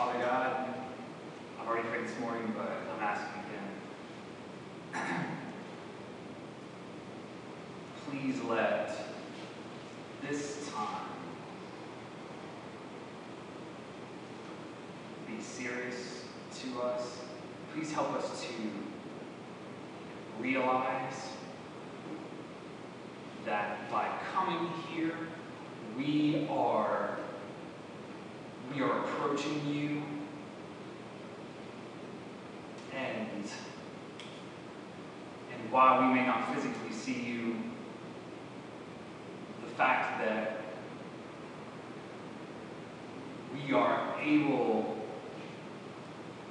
[0.00, 0.66] Father God,
[1.60, 3.42] I've already prayed this morning, but I'm asking
[4.94, 5.26] again.
[8.08, 8.96] Please let
[10.26, 11.04] this time
[15.26, 16.24] be serious
[16.62, 17.18] to us.
[17.74, 18.54] Please help us to
[20.42, 21.28] realize
[23.44, 25.12] that by coming here,
[25.94, 27.18] we are
[28.74, 30.02] we are approaching you
[32.96, 33.44] and
[35.52, 37.56] and while we may not physically see you
[39.64, 40.60] the fact that
[43.54, 44.94] we are able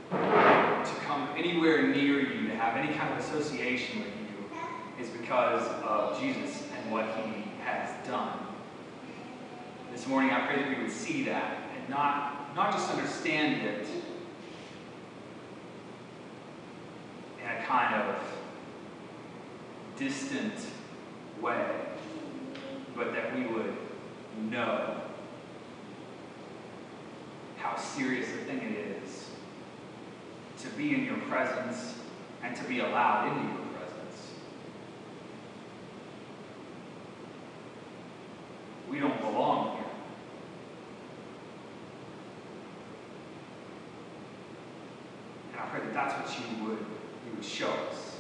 [0.10, 5.62] to come anywhere near you to have any kind of association with you is because
[5.84, 8.40] of Jesus and what he has done.
[9.92, 13.88] This morning I pray that we would see that and not, not just understand it
[17.40, 18.16] in a kind of
[20.00, 20.54] distant
[21.42, 21.70] way,
[22.96, 23.76] but that we would
[24.50, 25.02] know
[27.58, 29.30] how serious a thing it is
[30.62, 31.96] to be in your presence
[32.42, 34.32] and to be allowed into your presence.
[38.90, 39.86] We don't belong here.
[45.52, 48.20] And I pray that that's what you would, you would show us.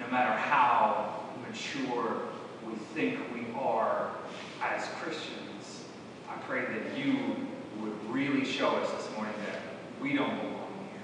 [0.00, 1.19] No matter how
[1.50, 2.22] mature
[2.66, 4.10] we think we are
[4.62, 5.84] as Christians,
[6.28, 7.36] I pray that you
[7.80, 9.62] would really show us this morning that
[10.00, 11.02] we don't belong here.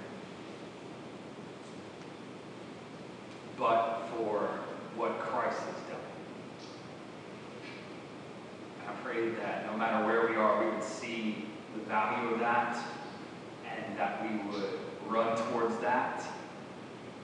[3.58, 4.48] But for
[4.94, 6.00] what Christ has done.
[8.80, 12.40] And I pray that no matter where we are, we would see the value of
[12.40, 12.76] that
[13.68, 16.22] and that we would run towards that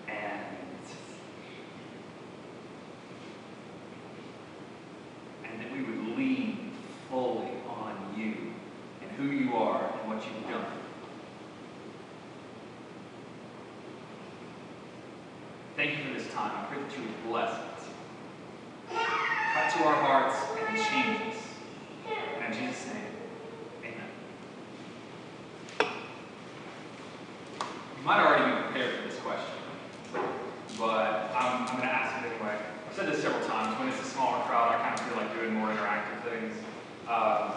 [0.09, 0.53] and
[5.53, 6.71] and that we would lean
[7.11, 8.35] fully on you
[9.03, 10.67] and who you are and what you've done.
[15.77, 16.53] Thank you for this time.
[16.55, 16.83] I pray
[17.33, 18.97] that you would bless it.
[19.53, 20.37] Cut to our hearts
[20.69, 21.37] and change us.
[22.41, 23.05] And in Jesus' name,
[23.81, 24.11] amen.
[27.99, 29.59] You might already be prepared for this question,
[30.79, 32.57] but I'm, I'm going to ask it anyway.
[32.89, 33.79] I've said this several times.
[33.79, 36.55] When it's a smaller crowd, I kind of feel like doing more interactive things
[37.09, 37.53] um,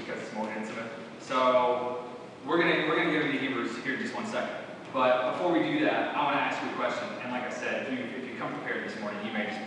[0.00, 0.90] because it's more intimate.
[1.20, 2.04] So
[2.46, 4.54] we're going to we're going to get into Hebrews here in just one second.
[4.92, 7.06] But before we do that, I want to ask you a question.
[7.22, 9.60] And like I said, if you, if you come prepared this morning, you may just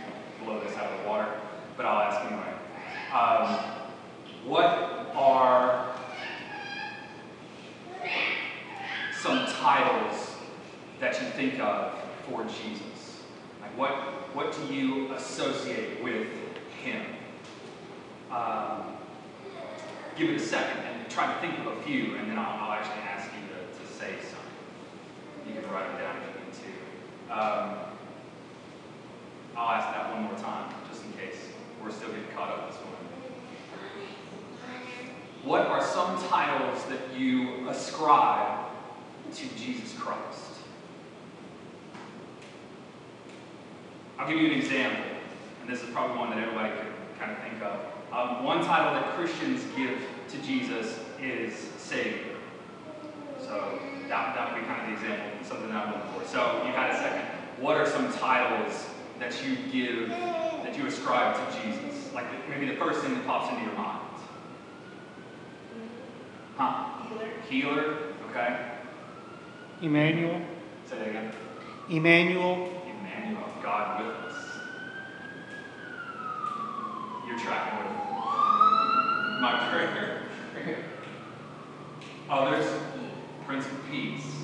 [0.44, 1.32] blow this out of the water.
[1.78, 2.54] But I'll ask anyway.
[3.14, 3.82] Um,
[4.46, 5.94] what are
[9.14, 10.36] some titles
[11.00, 11.94] that you think of
[12.28, 13.22] for Jesus?
[13.62, 13.92] Like what,
[14.36, 16.28] what do you associate with
[16.84, 17.06] him?
[18.32, 18.98] Um,
[20.16, 22.72] give it a second and try to think of a few, and then I'll, I'll
[22.72, 24.40] actually ask you to, to say some.
[25.48, 26.70] You can write them down if you need to.
[27.32, 27.76] Um,
[29.56, 31.38] I'll ask that one more time, just in case
[31.82, 32.98] we're still getting caught up this morning.
[35.46, 38.68] What are some titles that you ascribe
[39.34, 40.60] to Jesus Christ?
[44.20, 45.06] I'll give you an example,
[45.62, 47.80] and this is probably one that everybody could kind of think of.
[48.12, 52.36] Um, one title that Christians give to Jesus is Savior.
[53.40, 53.80] So
[54.10, 56.28] that, that would be kind of the example, something that I'm looking for.
[56.28, 57.22] So you had a second.
[57.60, 58.88] What are some titles
[59.20, 62.12] that you give, that you ascribe to Jesus?
[62.14, 64.00] Like maybe the first thing that pops into your mind.
[66.58, 67.06] Huh?
[67.08, 67.30] Healer.
[67.50, 67.98] Healer,
[68.30, 68.72] okay.
[69.82, 70.42] Emmanuel.
[70.86, 71.32] Say that again.
[71.90, 72.70] Emmanuel.
[72.86, 74.46] Emmanuel, God with us.
[77.28, 80.24] You're tracking with my prayer.
[82.30, 82.66] Others,
[83.46, 84.42] Prince of Peace.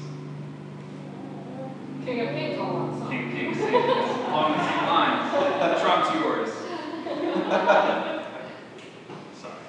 [2.07, 3.09] King of Kings all on song.
[3.09, 5.29] King of Kings, same, along the same lines.
[5.81, 6.47] Trump's yours.
[9.41, 9.59] Sorry.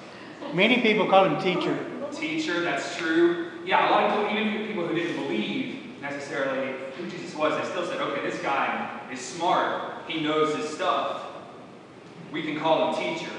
[0.53, 1.77] Many people call him teacher.
[2.13, 3.51] Teacher, that's true.
[3.65, 7.65] Yeah, a lot of people, even people who didn't believe necessarily who Jesus was, they
[7.69, 10.07] still said, okay, this guy is smart.
[10.07, 11.25] He knows his stuff.
[12.31, 13.31] We can call him teacher.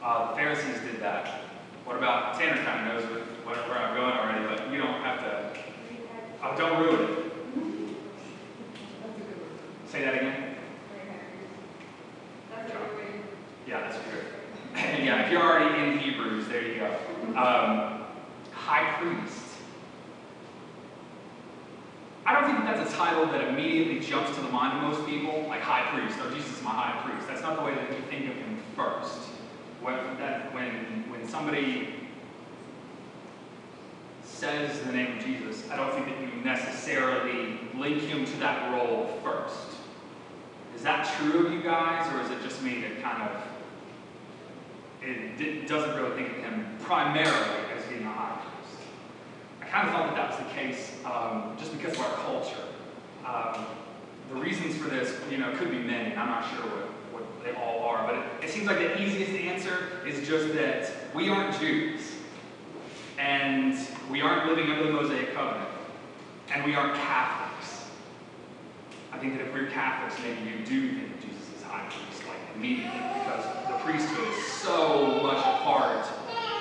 [0.00, 1.40] Uh, the Pharisees did that.
[1.84, 3.02] What about, Tanner kind of knows
[3.44, 5.50] where, where I'm going already, but you don't have to,
[6.44, 7.08] oh, don't ruin it.
[9.02, 9.50] That's a good one.
[9.94, 10.56] Say that again.
[13.64, 14.24] Yeah, that's good.
[15.04, 16.86] yeah, if you're already in Hebrews, there you go.
[17.38, 18.02] Um,
[18.50, 19.54] high priest.
[22.26, 25.06] I don't think that that's a title that immediately jumps to the mind of most
[25.06, 27.28] people, like high priest, or Jesus is my high priest.
[27.28, 29.28] That's not the way that we think of him first.
[29.80, 31.94] When, that, when, when somebody
[34.24, 38.72] says the name of Jesus, I don't think that you necessarily link him to that
[38.72, 39.83] role first.
[40.84, 43.42] Is that true of you guys, or is it just me that kind of
[45.02, 48.82] it doesn't really think of him primarily as being a high priest?
[49.62, 52.64] I kind of thought that that was the case um, just because of our culture.
[53.24, 53.64] Um,
[54.28, 57.58] the reasons for this, you know, could be many, I'm not sure what, what they
[57.58, 61.58] all are, but it, it seems like the easiest answer is just that we aren't
[61.58, 62.12] Jews,
[63.18, 63.74] and
[64.10, 65.70] we aren't living under the Mosaic covenant,
[66.52, 67.43] and we aren't Catholics.
[69.14, 72.36] I think that if we're Catholics, maybe you do think Jesus as high priest, like
[72.56, 76.04] immediately, because the priesthood is so much a part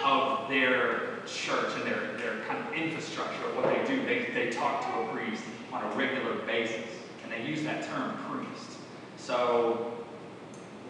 [0.06, 4.06] of their church and their, their kind of infrastructure of what they do.
[4.06, 6.86] They, they talk to a priest on a regular basis,
[7.24, 8.78] and they use that term priest.
[9.18, 9.92] So,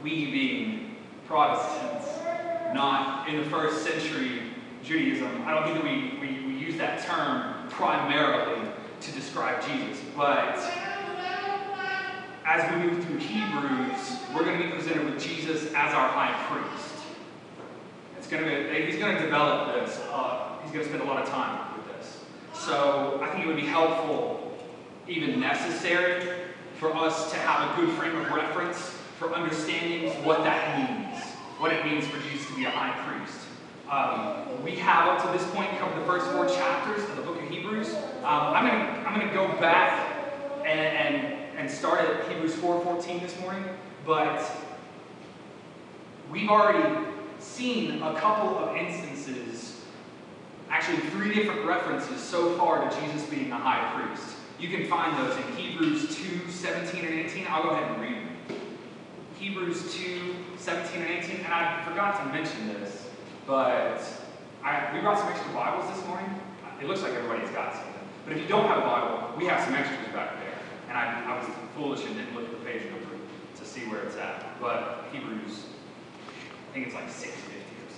[0.04, 2.24] we being Protestants,
[2.74, 4.42] not in the first century
[4.84, 8.68] Judaism, I don't think that we, we, we use that term primarily
[9.00, 10.60] to describe Jesus, but
[12.46, 16.34] as we move through Hebrews, we're going to be presented with Jesus as our high
[16.50, 16.94] priest.
[18.18, 20.00] It's going to be, he's going to develop this.
[20.12, 22.20] Uh, he's going to spend a lot of time with this.
[22.54, 24.58] So I think it would be helpful,
[25.08, 26.28] even necessary,
[26.80, 31.24] for us to have a good frame of reference for understanding what that means,
[31.60, 33.40] what it means for Jesus to be a high priest.
[33.90, 37.42] Um, we have up to this point covered the first four chapters of the book
[37.42, 37.94] of Hebrews.
[38.24, 40.18] Um, I'm going to I'm going to go back
[40.66, 43.64] and, and and start at Hebrews 4:14 this morning,
[44.06, 44.50] but
[46.32, 47.06] we've already
[47.40, 49.82] seen a couple of instances,
[50.70, 54.36] actually three different references so far to Jesus being the high priest.
[54.60, 57.46] You can find those in Hebrews 2, 17 and 18.
[57.50, 58.60] I'll go ahead and read them.
[59.38, 61.38] Hebrews 2, 17 and 18.
[61.38, 63.10] And I forgot to mention this,
[63.46, 64.02] but
[64.64, 66.30] I, we brought some extra Bibles this morning.
[66.82, 67.94] It looks like everybody's got something.
[68.26, 70.43] But if you don't have a Bible, we have some extras back there.
[70.94, 73.18] And I, I was foolish and didn't look at the page number
[73.56, 74.62] to see where it's at.
[74.62, 75.66] But Hebrews,
[76.70, 77.50] I think it's like 650
[77.82, 77.90] or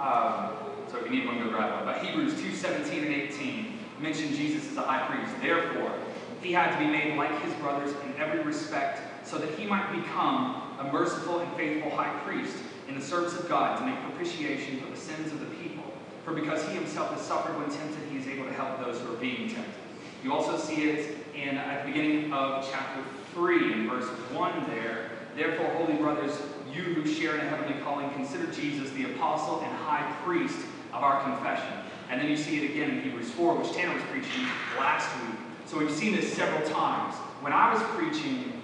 [0.00, 1.84] Um, so if you need one, go grab one.
[1.84, 5.34] But Hebrews 2, 17 and 18 mention Jesus as a high priest.
[5.42, 5.92] Therefore,
[6.40, 9.92] he had to be made like his brothers in every respect, so that he might
[9.92, 12.56] become a merciful and faithful high priest
[12.88, 15.84] in the service of God to make propitiation for the sins of the people.
[16.24, 19.12] For because he himself has suffered when tempted, he is able to help those who
[19.12, 19.74] are being tempted.
[20.22, 23.02] You also see it in at the beginning of chapter
[23.34, 25.10] 3 in verse 1 there.
[25.36, 26.40] Therefore, holy brothers,
[26.72, 30.58] you who share in a heavenly calling, consider Jesus the apostle and high priest
[30.92, 31.72] of our confession.
[32.10, 34.46] And then you see it again in Hebrews 4, which Tanner was preaching
[34.78, 35.36] last week.
[35.66, 37.14] So we've seen this several times.
[37.40, 38.62] When I was preaching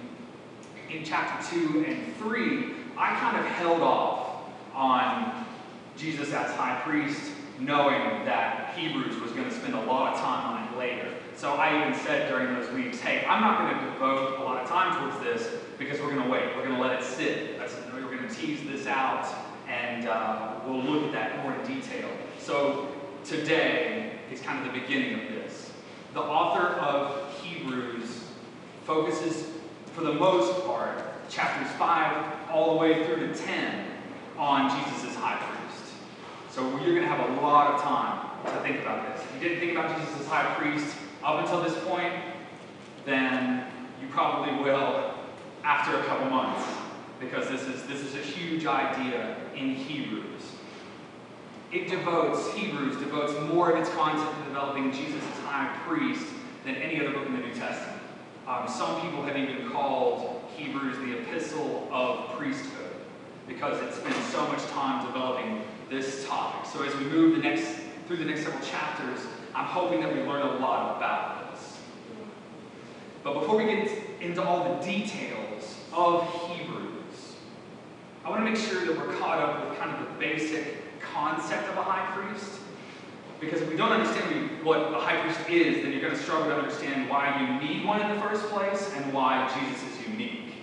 [0.89, 5.45] in chapter 2 and 3, I kind of held off on
[5.97, 10.55] Jesus as high priest, knowing that Hebrews was going to spend a lot of time
[10.55, 11.07] on it later.
[11.35, 14.61] So I even said during those weeks, hey, I'm not going to devote a lot
[14.61, 16.55] of time towards this because we're going to wait.
[16.55, 17.59] We're going to let it sit.
[17.93, 19.27] We're going to tease this out,
[19.67, 22.09] and uh, we'll look at that more in detail.
[22.39, 22.89] So
[23.23, 25.71] today is kind of the beginning of this.
[26.13, 28.25] The author of Hebrews
[28.85, 29.47] focuses,
[29.93, 33.85] for the most part, chapters 5 all the way through to 10
[34.37, 35.93] on Jesus high priest.
[36.49, 39.23] So you're going to have a lot of time to think about this.
[39.23, 42.13] If you didn't think about Jesus as high priest up until this point,
[43.05, 43.65] then
[44.01, 45.13] you probably will
[45.63, 46.67] after a couple months,
[47.19, 50.41] because this is, this is a huge idea in Hebrews.
[51.71, 56.25] It devotes, Hebrews devotes more of its content to developing Jesus as high priest
[56.65, 58.01] than any other book in the New Testament.
[58.47, 62.91] Um, some people have even called Hebrews the epistle of priesthood
[63.47, 66.69] because it spends so much time developing this topic.
[66.71, 67.67] So as we move the next
[68.07, 69.19] through the next several chapters,
[69.53, 71.77] I'm hoping that we learn a lot about this.
[73.23, 73.91] But before we get
[74.21, 77.35] into all the details of Hebrews,
[78.23, 81.67] I want to make sure that we're caught up with kind of the basic concept
[81.69, 82.59] of a high priest.
[83.39, 86.45] Because if we don't understand what a high priest is, then you're going to struggle
[86.45, 90.53] to understand why you need one in the first place and why Jesus is unique.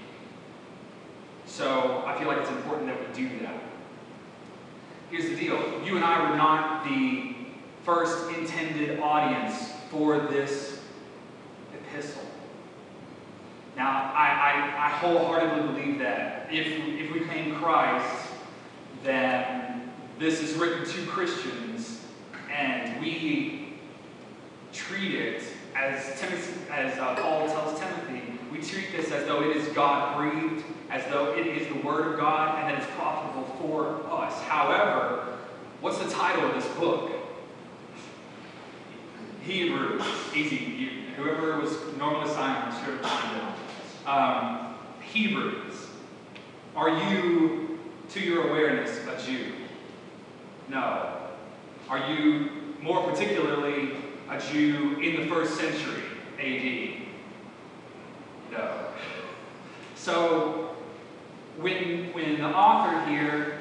[1.46, 3.60] So I feel like it's important that we do that.
[5.10, 7.34] Here's the deal you and I were not the
[7.88, 10.78] first intended audience for this
[11.72, 12.20] epistle.
[13.78, 18.28] Now, I, I, I wholeheartedly believe that if, if we claim Christ,
[19.02, 22.04] then this is written to Christians
[22.54, 23.78] and we
[24.74, 25.42] treat it
[25.74, 30.14] as Timothy, as uh, Paul tells Timothy, we treat this as though it is God
[30.18, 34.42] breathed, as though it is the Word of God, and that it's profitable for us.
[34.42, 35.38] However,
[35.80, 37.12] what's the title of this book?
[39.48, 40.02] Hebrews.
[40.34, 40.56] Easy.
[40.56, 44.10] You, whoever was normally silent should have chimed in.
[44.10, 45.86] Um, Hebrews.
[46.76, 47.78] Are you,
[48.10, 49.52] to your awareness, a Jew?
[50.68, 51.16] No.
[51.88, 52.50] Are you
[52.82, 53.96] more particularly
[54.28, 56.02] a Jew in the first century
[56.38, 57.08] AD?
[58.52, 58.88] No.
[59.94, 60.76] So,
[61.56, 63.58] when, when the author here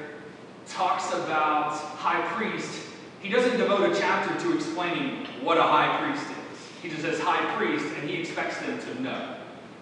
[0.66, 2.82] talks about high priest,
[3.20, 6.82] he doesn't devote a chapter to explaining what a high priest is.
[6.82, 9.36] He just says high priest, and he expects them to know.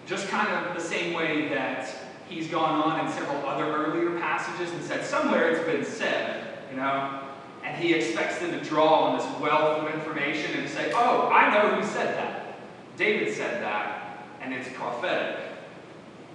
[0.05, 1.93] Just kind of the same way that
[2.29, 6.77] he's gone on in several other earlier passages and said, somewhere it's been said, you
[6.77, 7.21] know,
[7.63, 11.53] and he expects them to draw on this wealth of information and say, oh, I
[11.53, 12.57] know who said that.
[12.97, 15.39] David said that, and it's prophetic.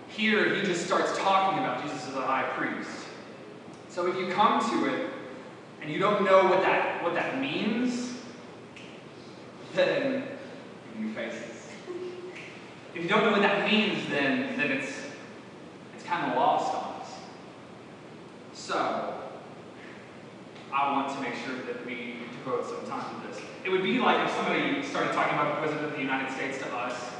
[0.08, 2.90] Here, he just starts talking about Jesus as a high priest.
[3.88, 5.10] So if you come to it
[5.80, 8.11] and you don't know what that, what that means,
[9.74, 10.24] then
[10.98, 11.68] you faces.
[12.94, 14.92] If you don't know what that means, then, then it's,
[15.94, 17.10] it's kind of lost on us.
[18.52, 19.14] So,
[20.72, 23.42] I want to make sure that we devote some time to this.
[23.64, 26.58] It would be like if somebody started talking about the President of the United States
[26.58, 27.10] to us,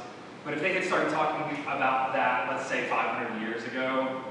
[0.45, 4.21] but if they had started talking about that, let's say 500 years ago,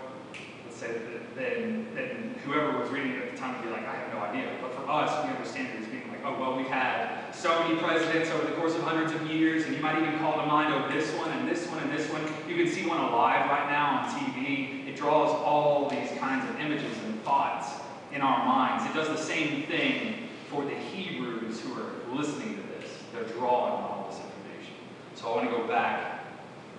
[0.64, 3.86] let's say that, then, then whoever was reading it at the time would be like,
[3.86, 4.48] I have no idea.
[4.60, 5.82] But for us, we understand it
[6.30, 9.82] well, we've had so many presidents over the course of hundreds of years, and you
[9.82, 12.22] might even call to mind, oh, this one, and this one, and this one.
[12.48, 14.86] You can see one alive right now on TV.
[14.88, 17.80] It draws all these kinds of images and thoughts
[18.12, 18.88] in our minds.
[18.88, 22.90] It does the same thing for the Hebrews who are listening to this.
[23.12, 24.74] They're drawing on all this information.
[25.14, 26.24] So I want to go back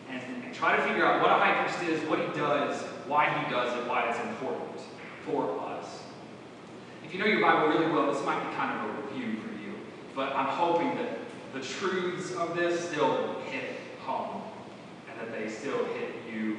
[0.10, 3.30] and, and try to figure out what a high priest is, what he does, why
[3.30, 4.80] he does it, why it's important
[5.26, 5.83] for us.
[7.14, 9.54] If you know your Bible really well, this might be kind of a review for
[9.62, 9.76] you,
[10.16, 11.20] but I'm hoping that
[11.54, 14.42] the truths of this still hit home
[15.08, 16.58] and that they still hit you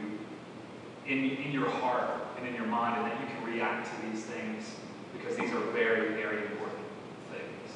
[1.08, 2.08] in, in your heart
[2.38, 4.76] and in your mind and that you can react to these things
[5.12, 6.84] because these are very, very important
[7.32, 7.72] things.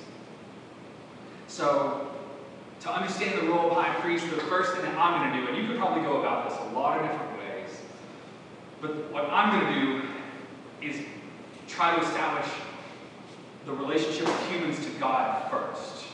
[1.49, 2.12] So,
[2.78, 5.52] to understand the role of high priest, the first thing that I'm going to do,
[5.52, 7.80] and you could probably go about this a lot of different ways,
[8.80, 11.04] but what I'm going to do is
[11.66, 12.47] try to establish
[13.68, 16.06] the relationship of humans to God first,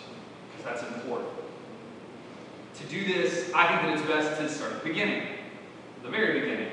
[0.51, 1.31] because that's important.
[2.81, 5.29] To do this, I think that it's best to start at the beginning,
[6.03, 6.73] the very beginning.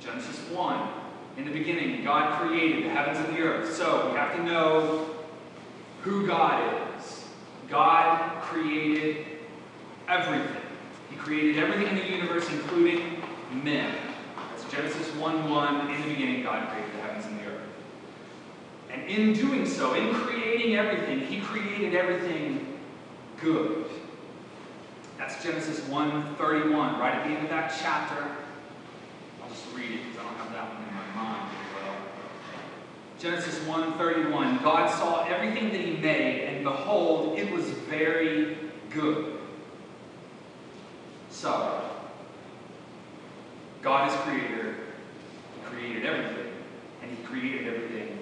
[0.00, 0.88] Genesis 1.
[1.36, 3.74] In the beginning, God created the heavens and the earth.
[3.74, 5.14] So we have to know
[6.02, 7.24] who God is.
[7.68, 9.26] God created
[10.08, 10.62] everything.
[11.10, 13.22] He created everything in the universe, including
[13.62, 13.94] men.
[14.50, 15.90] That's Genesis 1 1.
[15.90, 17.07] In the beginning, God created the heavens.
[18.90, 22.78] And in doing so, in creating everything, He created everything
[23.40, 23.86] good.
[25.18, 28.24] That's Genesis 1:31, right at the end of that chapter.
[29.42, 31.94] I'll just read it because I don't have that one in my mind well.
[33.18, 38.56] Genesis 1:31 God saw everything that he made and behold it was very
[38.90, 39.38] good.
[41.30, 41.82] So
[43.82, 44.76] God is creator.
[45.54, 46.52] He created everything
[47.02, 48.17] and he created everything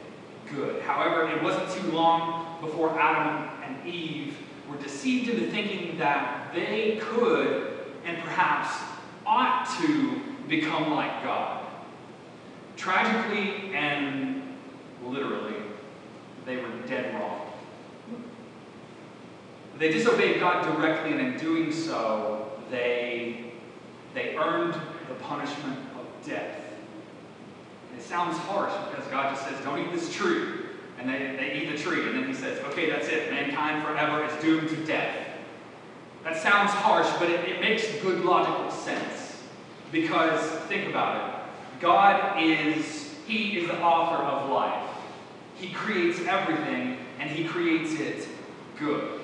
[0.54, 0.82] good.
[0.82, 4.36] However, it wasn't too long before Adam and Eve
[4.68, 8.76] were deceived into thinking that they could and perhaps
[9.24, 11.66] ought to become like God.
[12.76, 14.42] Tragically and
[15.04, 15.56] literally,
[16.44, 17.42] they were dead wrong.
[19.78, 23.52] They disobeyed God directly, and in doing so, they,
[24.14, 24.74] they earned
[25.08, 26.65] the punishment of death.
[27.96, 30.44] It sounds harsh because God just says, Don't eat this tree.
[30.98, 33.30] And they, they eat the tree, and then He says, Okay, that's it.
[33.30, 35.26] Mankind forever is doomed to death.
[36.24, 39.42] That sounds harsh, but it, it makes good logical sense.
[39.92, 41.80] Because, think about it.
[41.80, 44.90] God is, He is the author of life.
[45.54, 48.28] He creates everything, and He creates it
[48.78, 49.20] good.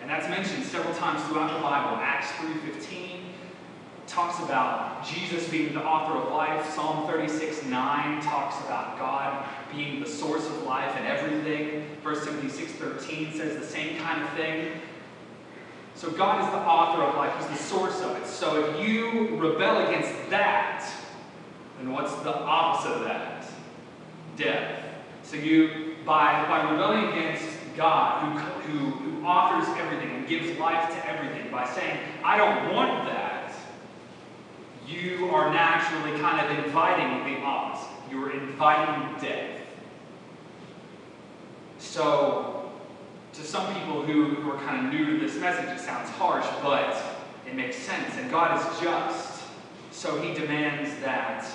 [0.00, 1.96] And that's mentioned several times throughout the Bible.
[2.00, 3.15] Acts 3.15
[4.06, 6.72] talks about Jesus being the author of life.
[6.74, 11.84] Psalm 36, 9 talks about God being the source of life and everything.
[12.02, 14.72] 1 Timothy 6.13 says the same kind of thing.
[15.94, 17.34] So God is the author of life.
[17.38, 18.26] He's the source of it.
[18.26, 20.90] So if you rebel against that,
[21.78, 23.46] then what's the opposite of that?
[24.36, 24.84] Death.
[25.22, 27.44] So you, by, by rebelling against
[27.76, 32.74] God who, who, who offers everything and gives life to everything by saying, I don't
[32.74, 33.25] want that,
[34.86, 37.88] you are naturally kind of inviting the opposite.
[38.10, 39.60] You're inviting death.
[41.78, 42.70] So,
[43.32, 46.46] to some people who, who are kind of new to this message, it sounds harsh,
[46.62, 46.96] but
[47.46, 48.14] it makes sense.
[48.16, 49.44] And God is just.
[49.90, 51.46] So he demands that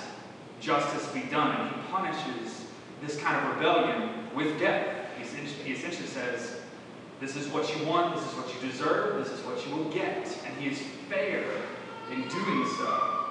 [0.60, 1.60] justice be done.
[1.60, 2.66] And he punishes
[3.00, 5.06] this kind of rebellion with death.
[5.16, 5.24] He
[5.64, 6.60] he essentially says,
[7.20, 9.90] This is what you want, this is what you deserve, this is what you will
[9.90, 10.26] get.
[10.46, 11.44] And he is fair
[12.10, 13.21] in doing so.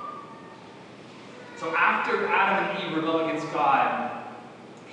[1.61, 4.23] So after Adam and Eve rebelled against God,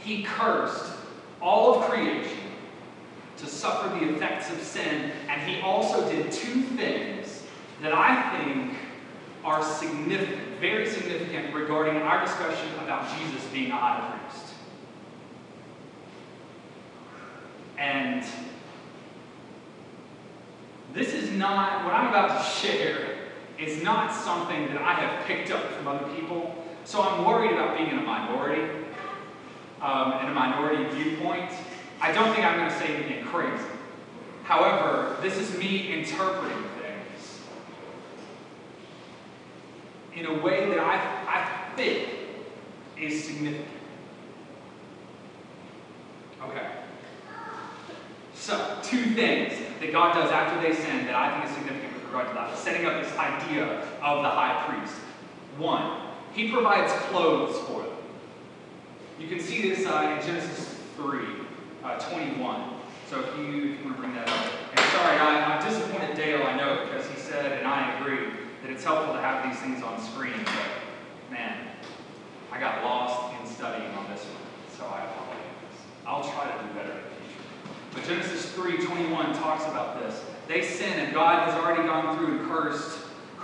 [0.05, 0.93] he cursed
[1.41, 2.41] all of creation
[3.39, 7.43] to suffer the effects of sin, and he also did two things
[7.81, 8.75] that I think
[9.47, 14.45] are significant, very significant regarding our discussion about Jesus being a high priest.
[17.79, 18.27] And
[20.93, 23.17] this is not, what I'm about to share
[23.59, 26.55] is not something that I have picked up from other people.
[26.89, 28.63] So I'm worried about being in a minority,
[29.83, 31.51] um, in a minority viewpoint.
[32.01, 33.63] I don't think I'm going to say anything crazy.
[34.45, 37.41] However, this is me interpreting things
[40.15, 40.95] in a way that I,
[41.29, 42.09] I think
[42.99, 43.69] is significant.
[46.43, 46.71] Okay.
[48.33, 52.05] So, two things that God does after they sin that I think is significant with
[52.05, 52.57] regard to that.
[52.57, 54.99] Setting up this idea of the high priest.
[55.59, 57.93] One, he provides clothes for them.
[59.19, 61.21] You can see this uh, in Genesis 3,
[61.85, 62.71] uh, 21.
[63.11, 64.47] So if you, if you want to bring that up.
[64.71, 68.29] And sorry, I, I'm disappointed Dale, I know, because he said, and I agree,
[68.63, 70.35] that it's helpful to have these things on screen.
[70.45, 71.57] But, man,
[72.53, 75.49] I got lost in studying on this one, so I apologize.
[76.07, 77.45] I'll try to do better in the future.
[77.95, 80.23] But Genesis 3:21 talks about this.
[80.47, 82.99] They sin, and God has already gone through and cursed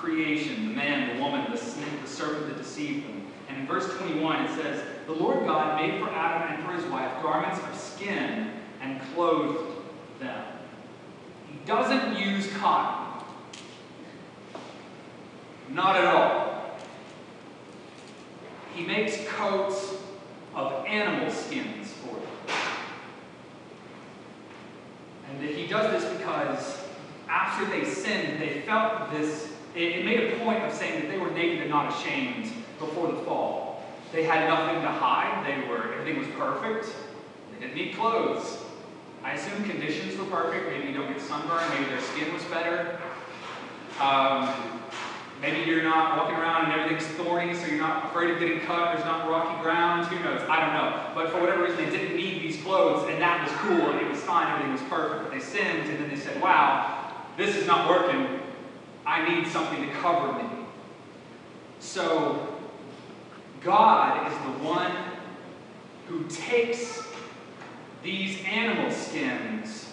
[0.04, 3.26] creation, the man, the woman, the snake, the serpent that deceived them.
[3.48, 6.84] And in verse 21 it says, The Lord God made for Adam and for his
[6.90, 9.80] wife garments of skin and clothed
[10.20, 10.44] them.
[11.50, 13.26] He doesn't use cotton.
[15.70, 16.78] Not at all.
[18.74, 19.94] He makes coats
[20.54, 22.56] of animal skins for them.
[25.30, 26.84] And he does this because
[27.28, 31.18] after they sinned, they felt this, it, it made a point of saying that they
[31.18, 33.84] were naked and not ashamed before the fall.
[34.12, 36.94] They had nothing to hide, they were, everything was perfect.
[37.52, 38.58] They didn't need clothes.
[39.24, 40.70] I assume conditions were perfect.
[40.70, 43.00] Maybe you don't get sunburned, maybe their skin was better.
[43.98, 44.80] Um,
[45.40, 48.94] maybe you're not walking around and everything's thorny, so you're not afraid of getting cut,
[48.94, 50.42] there's not rocky ground, who knows?
[50.48, 51.10] I don't know.
[51.14, 54.08] But for whatever reason, they didn't need these clothes, and that was cool, and it
[54.08, 55.24] was fine, everything was perfect.
[55.24, 58.43] But they sinned, and then they said, wow, this is not working.
[59.06, 60.48] I need something to cover me.
[61.78, 62.56] So,
[63.60, 64.92] God is the one
[66.08, 67.02] who takes
[68.02, 69.90] these animal skins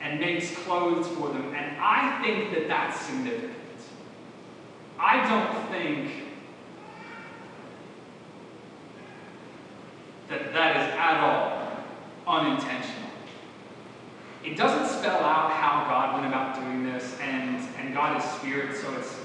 [0.00, 1.54] and makes clothes for them.
[1.54, 3.52] And I think that that's significant.
[4.98, 6.10] I don't think
[10.28, 13.10] that that is at all unintentional.
[14.44, 18.76] It doesn't spell out how God went about doing this, and, and God is spirit,
[18.76, 19.16] so it's,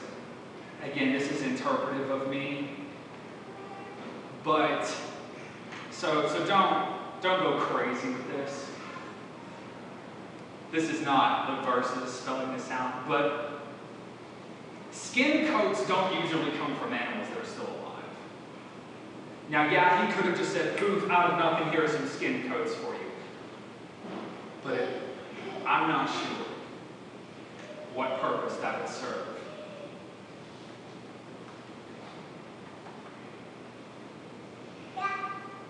[0.83, 2.71] again, this is interpretive of me.
[4.43, 4.91] But,
[5.91, 8.65] so, so don't, don't go crazy with this.
[10.71, 13.61] This is not the verses spelling this out, but
[14.91, 18.03] skin coats don't usually come from animals that are still alive.
[19.49, 22.49] Now, yeah, he could have just said, poof, out of nothing, here are some skin
[22.49, 22.99] coats for you.
[24.63, 24.89] But
[25.65, 26.47] I'm not sure
[27.97, 29.25] what purpose that would serve.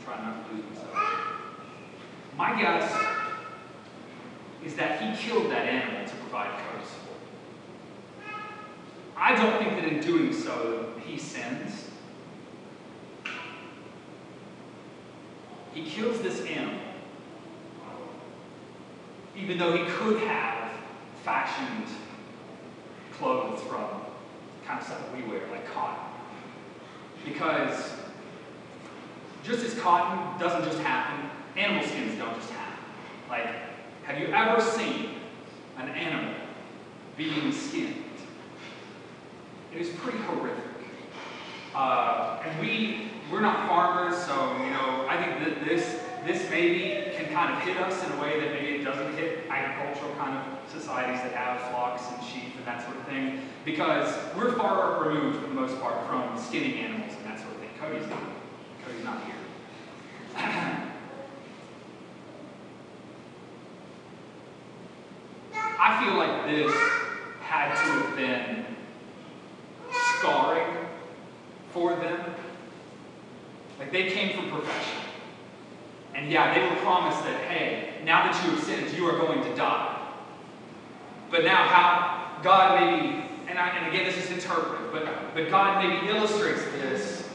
[0.03, 0.93] Try not to lose myself.
[2.35, 2.93] My guess
[4.65, 6.89] is that he killed that animal to provide coats.
[9.15, 11.85] I don't think that in doing so he sins.
[15.73, 16.81] He kills this animal,
[19.37, 20.71] even though he could have
[21.23, 21.87] fashioned
[23.17, 23.87] clothes from
[24.65, 26.03] kind of stuff that we wear, like cotton.
[27.25, 27.93] Because
[29.43, 32.83] just as cotton doesn't just happen, animal skins don't just happen.
[33.29, 33.47] Like,
[34.03, 35.11] have you ever seen
[35.77, 36.33] an animal
[37.17, 38.03] being skinned?
[39.73, 40.63] It is pretty horrific.
[41.75, 47.11] Uh, and we, we're not farmers, so, you know, I think that this, this maybe
[47.15, 50.37] can kind of hit us in a way that maybe it doesn't hit agricultural kind
[50.37, 55.07] of societies that have flocks and sheep and that sort of thing, because we're far
[55.07, 57.69] removed for the most part from skinning animals and that sort of thing.
[57.79, 58.21] Cody's not.
[58.85, 59.35] Cody's not here.
[65.79, 66.73] I feel like this
[67.41, 68.65] had to have been
[70.19, 70.87] scarring
[71.71, 72.19] for them.
[73.79, 74.97] Like they came from perfection.
[76.17, 79.43] And yeah, they were promised that, hey, now that you have sinned, you are going
[79.43, 79.93] to die.
[81.29, 85.85] But now, how God maybe, and, I, and again, this is interpretive, but, but God
[85.85, 87.29] maybe illustrates this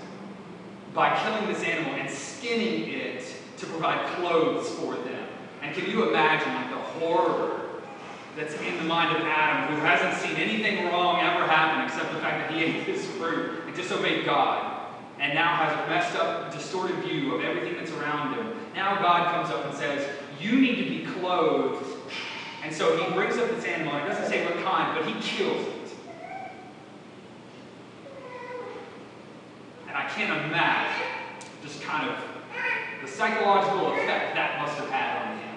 [0.95, 3.25] by killing this animal and skinning it
[3.59, 5.29] to provide clothes for them.
[5.63, 7.61] And can you imagine like the horror
[8.37, 12.19] that's in the mind of Adam, who hasn't seen anything wrong ever happen except the
[12.19, 14.89] fact that he ate this fruit and disobeyed God,
[15.21, 18.57] and now has a messed up, distorted view of everything that's around him.
[18.75, 20.09] Now God comes up and says,
[20.41, 21.85] You need to be clothed.
[22.65, 25.67] And so he brings up this animal, it doesn't say what kind, but he kills
[25.67, 25.95] it.
[29.89, 31.07] And I can't imagine
[31.63, 32.17] just kind of
[33.03, 35.57] the psychological effect that must have had on him.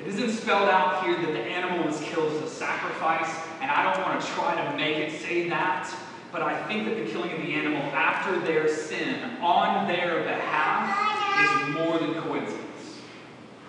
[0.00, 3.92] It isn't spelled out here that the animal was killed as a sacrifice, and I
[3.92, 5.94] don't want to try to make it say that,
[6.32, 11.12] but I think that the killing of the animal after their sin on their behalf
[11.44, 12.62] is more than coincidence.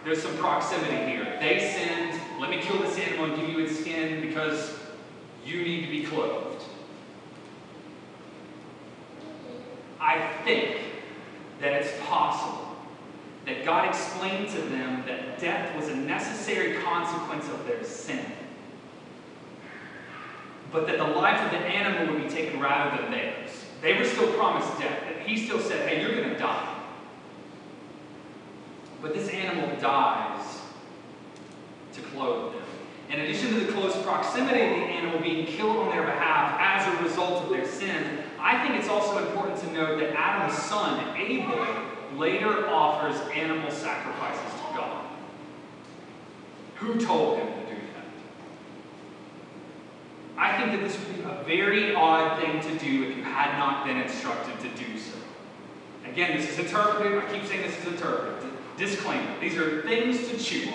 [0.06, 1.38] There's some proximity here.
[1.40, 4.78] They sinned, let me kill this animal and give you its skin because
[5.46, 6.64] you need to be clothed.
[10.00, 10.78] I think
[11.60, 12.76] that it's possible
[13.46, 18.26] that God explained to them that death was a necessary consequence of their sin,
[20.74, 23.52] but that the life of the animal would be taken rather than theirs.
[23.82, 26.82] They were still promised death, and he still said, hey, you're going to die.
[29.02, 30.62] But this animal dies
[31.94, 32.64] to clothe them.
[33.10, 36.88] In addition to the close proximity of the animal being killed on their behalf as
[36.88, 41.16] a result of their sin, I think it's also important to note that Adam's son,
[41.16, 41.68] Abel,
[42.16, 45.06] later offers animal sacrifices to God.
[46.76, 47.63] Who told him?
[50.38, 53.58] I think that this would be a very odd thing to do if you had
[53.58, 55.18] not been instructed to do so.
[56.10, 57.24] Again, this is interpretive.
[57.24, 58.52] I keep saying this is interpretive.
[58.78, 59.40] Disclaimer.
[59.40, 60.72] These are things to chew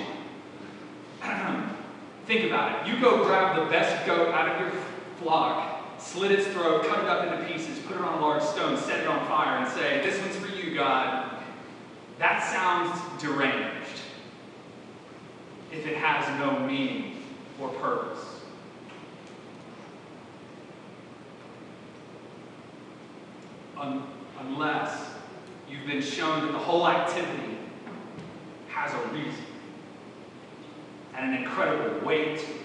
[1.22, 1.74] on.
[2.26, 2.92] Think about it.
[2.92, 4.72] You go grab the best goat out of your
[5.20, 8.76] flock, slit its throat, cut it up into pieces, put it on a large stone,
[8.76, 11.30] set it on fire, and say, This one's for you, God.
[12.18, 14.02] That sounds deranged
[15.72, 17.22] if it has no meaning
[17.60, 18.27] or purpose.
[23.78, 24.02] Un-
[24.40, 25.10] unless
[25.70, 27.58] you've been shown that the whole activity
[28.68, 29.44] has a reason
[31.16, 32.60] and an incredible weight to it.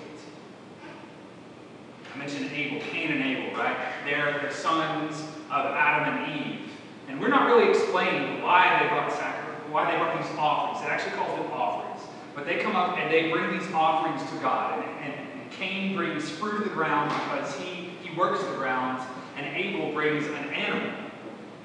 [2.14, 3.78] I mentioned Abel, Cain and Abel, right?
[4.06, 5.22] They're the sons
[5.52, 6.60] of Adam and Eve.
[7.08, 10.86] And we're not really explaining why they brought sacrifice, why they brought these offerings.
[10.86, 12.02] It actually calls them offerings.
[12.36, 14.84] But they come up and they bring these offerings to God.
[14.84, 19.06] And, and, and Cain brings fruit of the ground because he, he works the ground,
[19.38, 21.03] and Abel brings an animal.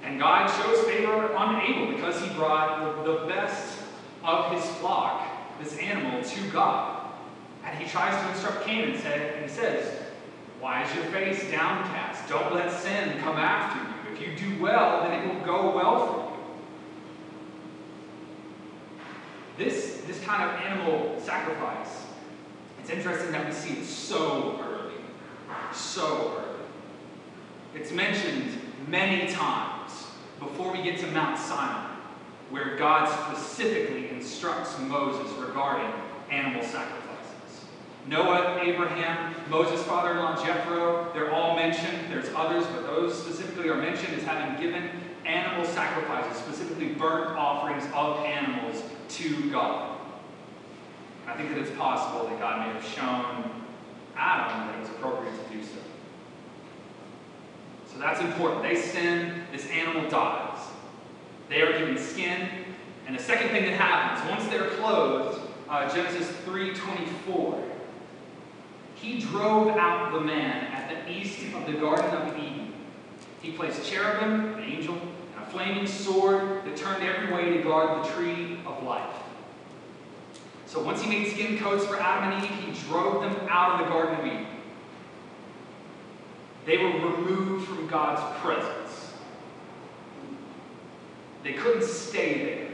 [0.08, 3.78] And God shows favor on Abel because he brought the, best
[4.24, 5.28] of his flock,
[5.62, 7.10] this animal, to God.
[7.62, 10.00] And he tries to instruct Cain and he says,
[10.60, 12.26] Why is your face downcast?
[12.26, 14.16] Don't let sin come after you.
[14.16, 16.22] If you do well, then it will go well for
[19.58, 19.66] you.
[19.66, 22.06] This, this kind of animal sacrifice,
[22.80, 24.94] it's interesting that we see it so early.
[25.74, 26.64] So early.
[27.74, 29.77] It's mentioned many times
[30.38, 31.94] before we get to Mount Sinai,
[32.50, 35.90] where God specifically instructs Moses regarding
[36.30, 37.64] animal sacrifices.
[38.06, 42.10] Noah, Abraham, Moses' father in law Jethro, they're all mentioned.
[42.10, 44.88] There's others, but those specifically are mentioned as having given
[45.26, 49.98] animal sacrifices, specifically burnt offerings of animals to God.
[51.26, 53.50] I think that it's possible that God may have shown
[54.16, 55.78] Adam that it was appropriate to do so.
[57.98, 58.62] So that's important.
[58.62, 60.60] They sin, this animal dies.
[61.48, 62.48] They are given skin.
[63.08, 67.60] And the second thing that happens, once they're clothed, uh, Genesis 3.24,
[68.94, 72.72] he drove out the man at the east of the Garden of Eden.
[73.42, 78.04] He placed cherubim, an angel, and a flaming sword that turned every way to guard
[78.04, 79.16] the tree of life.
[80.66, 83.86] So once he made skin coats for Adam and Eve, he drove them out of
[83.88, 84.47] the Garden of Eden.
[86.68, 89.14] They were removed from God's presence.
[91.42, 92.64] They couldn't stay there.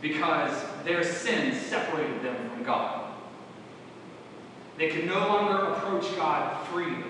[0.00, 3.12] because their sin separated them from God.
[4.76, 7.04] They could no longer approach God freely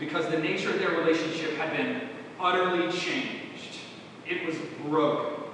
[0.00, 2.08] because the nature of their relationship had been
[2.40, 3.78] utterly changed.
[4.28, 5.44] It was broken.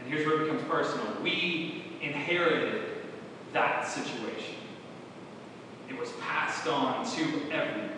[0.00, 1.06] And here's where it becomes personal.
[1.22, 2.82] We inherited
[3.54, 4.57] that situation.
[5.88, 7.90] It was passed on to everyone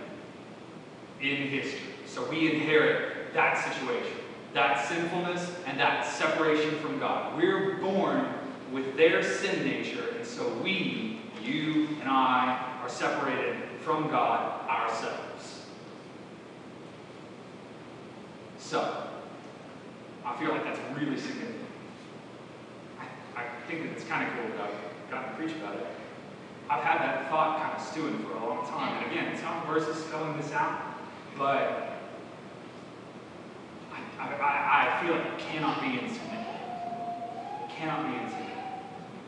[1.21, 1.81] in history.
[2.07, 4.17] So we inherit that situation,
[4.55, 7.37] that sinfulness, and that separation from God.
[7.37, 8.27] We're born
[8.73, 15.67] with their sin nature, and so we, you and I, are separated from God ourselves.
[18.59, 19.09] So,
[20.25, 21.67] I feel like that's really significant.
[22.99, 25.87] I, I think that it's kind of cool that I've gotten to preach about it.
[26.71, 29.03] I've had that thought kind of stewing for a long time.
[29.03, 30.81] And again, not verses spelling this out,
[31.37, 31.99] but
[33.93, 36.47] I, I, I feel like it cannot be insignificant.
[37.65, 38.61] It cannot be insignificant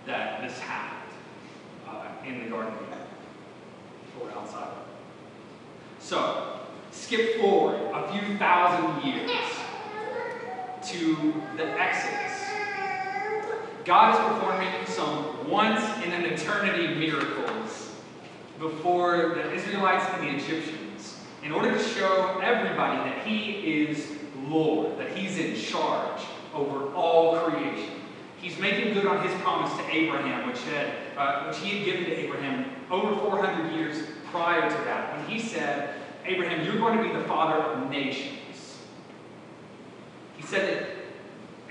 [0.06, 1.12] that this happened
[1.88, 2.98] uh, in the Garden of Eden
[4.20, 4.84] or outside of it.
[5.98, 6.60] So,
[6.92, 9.30] skip forward a few thousand years
[10.82, 12.11] to the Exodus.
[13.84, 17.90] God is performing some once in an eternity miracles
[18.60, 24.06] before the Israelites and the Egyptians in order to show everybody that He is
[24.46, 26.22] Lord, that He's in charge
[26.54, 27.90] over all creation.
[28.40, 32.04] He's making good on His promise to Abraham, which, had, uh, which He had given
[32.04, 37.02] to Abraham over 400 years prior to that, when He said, Abraham, you're going to
[37.02, 38.78] be the father of nations.
[40.36, 40.88] He said that,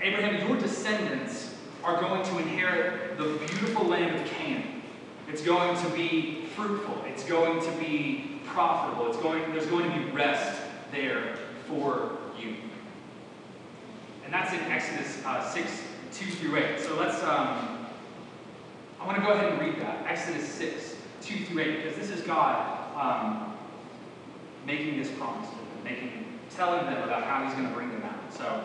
[0.02, 1.51] Abraham, your descendants
[1.84, 4.82] are going to inherit the beautiful land of Canaan.
[5.28, 7.02] It's going to be fruitful.
[7.06, 9.08] It's going to be profitable.
[9.08, 10.60] It's going, there's going to be rest
[10.92, 12.54] there for you.
[14.24, 16.80] And that's in Exodus uh, 6, 2 through 8.
[16.80, 17.86] So let's, um,
[19.00, 20.06] I want to go ahead and read that.
[20.06, 23.54] Exodus 6, 2 through 8, because this is God um,
[24.66, 28.02] making this promise to them, making, telling them about how he's going to bring them
[28.02, 28.32] out.
[28.32, 28.64] So,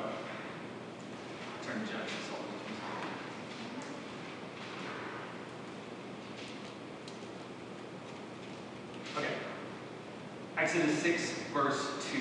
[1.63, 2.27] turn to Genesis.
[9.17, 9.33] Okay.
[10.57, 12.19] Exodus 6, verse 2.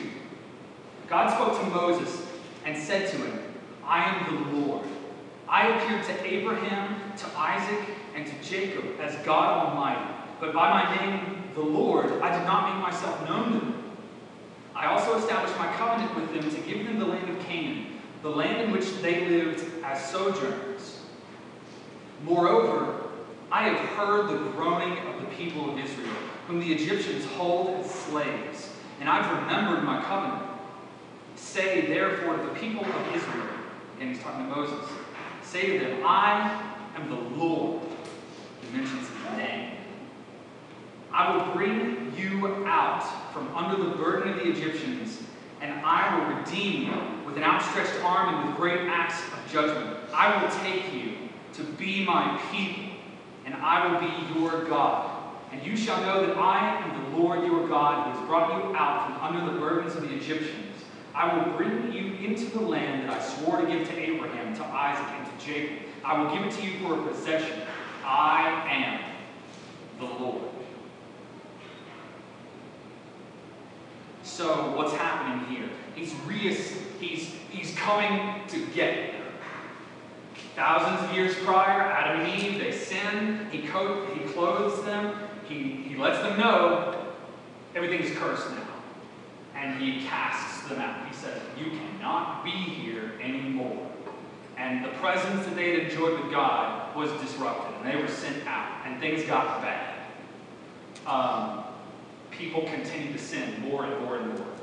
[1.09, 2.27] God spoke to Moses
[2.65, 3.41] and said to him,
[3.85, 4.87] I am the Lord.
[5.49, 10.13] I appeared to Abraham, to Isaac, and to Jacob as God Almighty.
[10.41, 13.83] But by my name, the Lord, I did not make myself known to them.
[14.75, 18.29] I also established my covenant with them to give them the land of Canaan, the
[18.29, 21.01] land in which they lived as sojourners.
[22.25, 23.05] Moreover,
[23.51, 27.91] I have heard the groaning of the people of Israel, whom the Egyptians hold as
[27.91, 30.43] slaves, and I've remembered my covenant.
[31.35, 33.49] Say therefore to the people of Israel,
[33.97, 34.89] again he's talking to Moses,
[35.43, 36.63] say to them, I
[36.97, 37.83] am the Lord.
[38.63, 39.73] He mentions his name.
[41.13, 45.23] I will bring you out from under the burden of the Egyptians,
[45.61, 49.97] and I will redeem you with an outstretched arm and with great acts of judgment.
[50.15, 51.13] I will take you
[51.55, 52.93] to be my people,
[53.47, 55.16] and I will be your God.
[55.53, 58.77] And you shall know that I am the Lord your God, who has brought you
[58.77, 60.85] out from under the burdens of the Egyptians.
[61.15, 64.65] I will bring you into the land that I swore to give to Abraham, to
[64.65, 65.79] Isaac, and to Jacob.
[66.05, 67.63] I will give it to you for a possession.
[68.05, 69.01] I am
[69.99, 70.43] the Lord.
[74.23, 75.69] So what's happening here?
[75.95, 76.55] He's re-
[77.01, 79.15] he's he's coming to get.
[80.57, 83.47] Thousands of years prior, Adam and Eve, they sin.
[83.51, 85.15] He he clothes them.
[85.47, 87.13] He he lets them know
[87.75, 88.67] everything's cursed now,
[89.55, 91.07] and he casts them out.
[91.07, 93.87] He says, "You cannot be here anymore."
[94.57, 98.47] And the presence that they had enjoyed with God was disrupted, and they were sent
[98.47, 100.07] out, and things got bad.
[101.07, 101.65] Um,
[102.31, 104.56] people continued to sin more and more and more.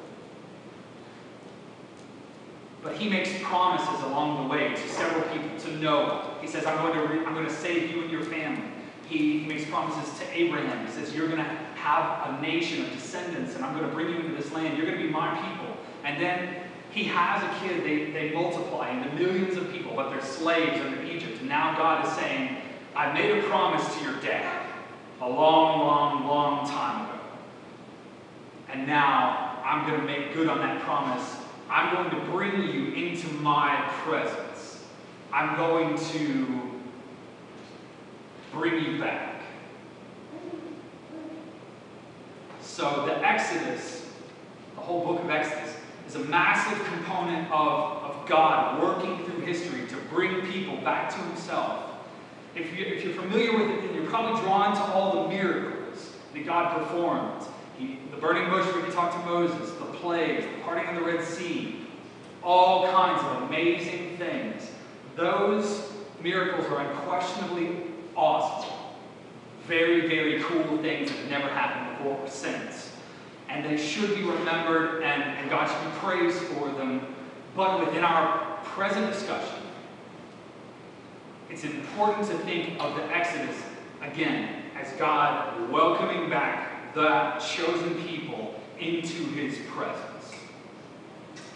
[2.83, 6.37] But he makes promises along the way to several people, to Noah.
[6.41, 8.69] He says, I'm going to, I'm going to save you and your family.
[9.07, 10.85] He, he makes promises to Abraham.
[10.85, 14.09] He says, You're going to have a nation of descendants, and I'm going to bring
[14.09, 14.77] you into this land.
[14.77, 15.77] You're going to be my people.
[16.03, 16.55] And then
[16.91, 17.83] he has a kid.
[17.83, 21.39] They, they multiply into millions of people, but they're slaves under Egypt.
[21.39, 22.57] And now God is saying,
[22.95, 24.65] I made a promise to your dad
[25.21, 27.19] a long, long, long time ago.
[28.71, 31.37] And now I'm going to make good on that promise.
[31.73, 34.85] I'm going to bring you into my presence.
[35.31, 36.61] I'm going to
[38.51, 39.41] bring you back.
[42.61, 44.07] So the Exodus,
[44.75, 45.75] the whole book of Exodus,
[46.07, 51.17] is a massive component of, of God working through history to bring people back to
[51.17, 51.91] himself.
[52.55, 56.11] If, you, if you're familiar with it, then you're probably drawn to all the miracles
[56.33, 57.47] that God performed.
[57.77, 61.01] He, the burning bush where he talked to Moses, the plagues, the parting of the
[61.01, 61.79] Red Sea,
[62.43, 64.69] all kinds of amazing things.
[65.15, 67.83] Those miracles are unquestionably
[68.15, 68.73] awesome.
[69.67, 72.91] Very, very cool things that have never happened before or since.
[73.49, 77.15] And they should be remembered and, and God should be praised for them.
[77.55, 79.59] But within our present discussion,
[81.49, 83.55] it's important to think of the Exodus
[84.01, 90.33] again as God welcoming back the chosen people into his presence.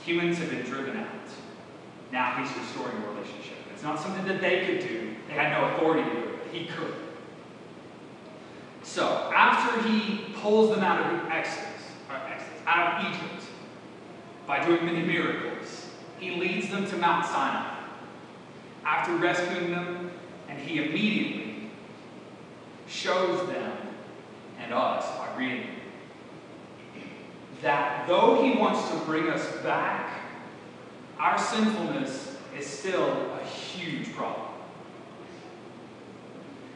[0.06, 1.08] Humans have been driven out.
[2.12, 3.58] Now he's restoring a relationship.
[3.74, 5.16] It's not something that they could do.
[5.28, 6.40] They had no authority to do it.
[6.52, 6.96] He could.
[8.84, 13.44] So, after he pulls them out of Exodus, or Exodus, out of Egypt,
[14.48, 15.88] by doing many miracles,
[16.20, 17.76] he leads them to Mount Sinai.
[18.86, 20.10] After rescuing them,
[20.48, 21.70] and he immediately
[22.88, 23.74] shows them
[24.60, 25.06] and us
[25.38, 25.68] reading
[27.62, 30.22] that though he wants to bring us back,
[31.20, 33.08] our sinfulness is still
[33.42, 34.48] a huge problem.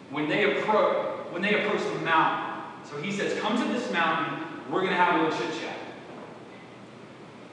[0.10, 4.48] When they approach, when they approach the mountain, so he says, "Come to this mountain.
[4.70, 5.78] We're going to have a little chit chat."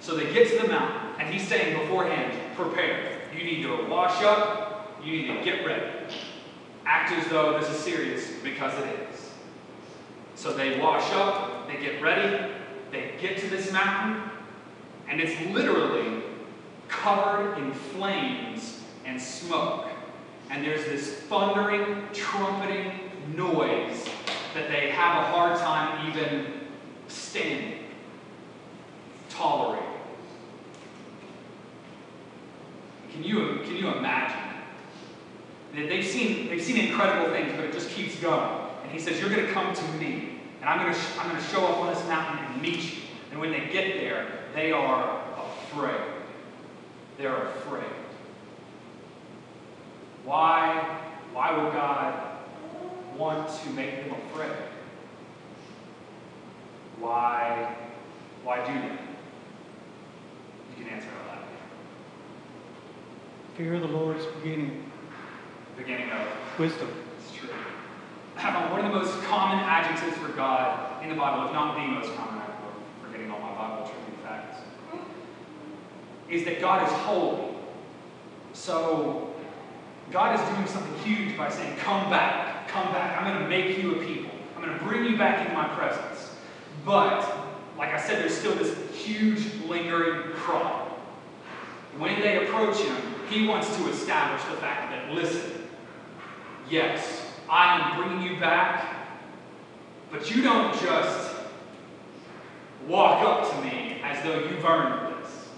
[0.00, 3.20] So they get to the mountain, and he's saying beforehand, "Prepare.
[3.36, 4.98] You need to wash up.
[5.04, 5.84] You need to get ready.
[6.86, 9.07] Act as though this is serious because it is."
[10.38, 11.66] So they wash up.
[11.66, 12.54] They get ready.
[12.92, 14.22] They get to this mountain,
[15.08, 16.22] and it's literally
[16.86, 19.88] covered in flames and smoke.
[20.48, 22.92] And there's this thundering, trumpeting
[23.34, 24.08] noise
[24.54, 26.46] that they have a hard time even
[27.08, 27.80] standing,
[29.30, 29.88] tolerating.
[33.10, 34.38] Can you, can you imagine?
[35.74, 38.68] They've seen, they've seen incredible things, but it just keeps going.
[38.88, 40.27] And he says, You're going to come to me,
[40.60, 43.02] and I'm going to, I'm going to show up on this mountain and meet you.
[43.30, 46.00] And when they get there, they are afraid.
[47.16, 47.84] They're afraid.
[50.24, 50.98] Why,
[51.32, 52.38] why would God
[53.16, 54.56] want to make them afraid?
[56.98, 57.76] Why,
[58.44, 59.00] why do that?
[60.70, 61.44] You can answer out loud.
[63.56, 64.88] Fear of the Lord is beginning
[65.78, 66.26] Beginning of
[66.58, 66.88] wisdom.
[67.20, 67.50] It's true.
[68.38, 72.14] One of the most common adjectives for God in the Bible, if not the most
[72.14, 74.60] common, I'm forgetting all my Bible trivia facts,
[76.30, 77.56] is that God is holy.
[78.52, 79.34] So,
[80.12, 83.20] God is doing something huge by saying, Come back, come back.
[83.20, 84.30] I'm going to make you a people.
[84.56, 86.36] I'm going to bring you back into my presence.
[86.84, 87.28] But,
[87.76, 90.92] like I said, there's still this huge lingering problem.
[91.98, 92.96] When they approach him,
[93.28, 95.68] he wants to establish the fact that, listen,
[96.70, 97.17] yes,
[97.50, 98.96] I am bringing you back,
[100.10, 101.36] but you don't just
[102.86, 105.48] walk up to me as though you've earned this,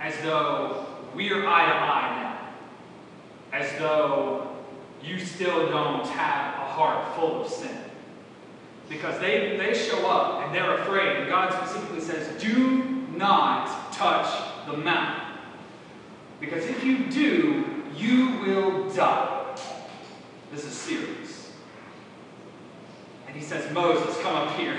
[0.00, 4.56] as though we're eye to eye now, as though
[5.02, 7.76] you still don't have a heart full of sin.
[8.88, 14.28] Because they, they show up and they're afraid, and God specifically says, Do not touch
[14.66, 15.24] the mountain.
[16.40, 17.64] Because if you do,
[17.96, 19.56] you will die.
[20.50, 21.27] This is serious.
[23.28, 24.76] And he says, Moses, come up here.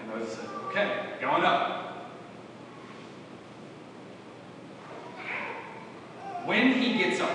[0.00, 1.82] And Moses says, Okay, going up.
[6.46, 7.30] When he gets up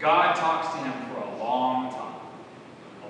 [0.00, 2.14] God talks to him for a long time.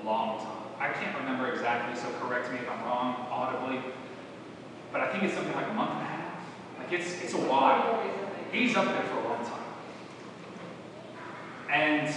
[0.03, 0.49] A long time.
[0.80, 3.80] I can't remember exactly, so correct me if I'm wrong audibly.
[4.91, 6.43] But I think it's something like a month and a half.
[6.78, 8.03] Like it's it's a while.
[8.51, 9.62] He's up there for a long time.
[11.70, 12.14] And and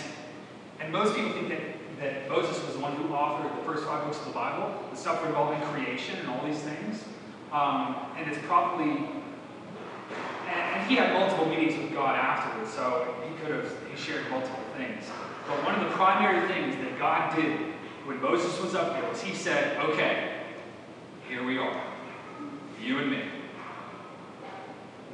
[0.93, 1.59] most people think that,
[1.99, 4.95] that Moses was the one who authored the first five books of the Bible, the
[4.95, 7.03] stuff involving creation and all these things.
[7.51, 9.09] Um, and it's probably
[10.47, 14.63] and, he had multiple meetings with God afterwards, so he could have he shared multiple
[14.77, 15.05] things.
[15.47, 17.59] But one of the primary things that God did
[18.05, 20.41] when Moses was up there was he said, Okay,
[21.27, 21.83] here we are.
[22.79, 23.21] You and me.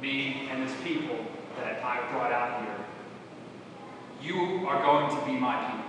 [0.02, 1.24] Me and this people
[1.56, 2.86] that I brought out here.
[4.22, 5.84] You are going to be my people.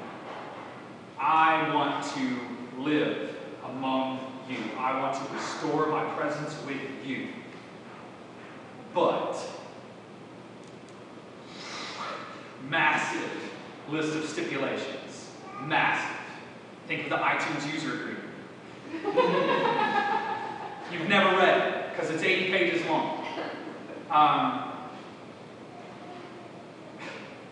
[1.19, 4.19] I want to live among
[4.49, 4.57] you.
[4.77, 7.27] I want to restore my presence with you.
[8.93, 9.37] But,
[12.69, 13.29] massive
[13.89, 15.31] list of stipulations.
[15.65, 16.17] Massive.
[16.87, 18.17] Think of the iTunes user agreement.
[20.91, 23.25] You've never read it because it's 80 pages long.
[24.09, 24.70] Um,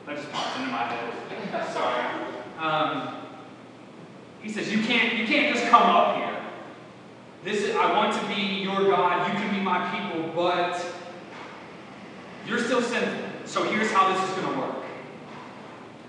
[0.06, 1.74] that just popped into my head.
[1.74, 2.20] Sorry.
[2.60, 3.16] Um,
[4.42, 6.36] he says, you can't, you can't just come up here.
[7.44, 9.28] This is, I want to be your God.
[9.28, 10.86] You can be my people, but
[12.48, 13.30] you're still sinful.
[13.46, 14.76] So here's how this is going to work.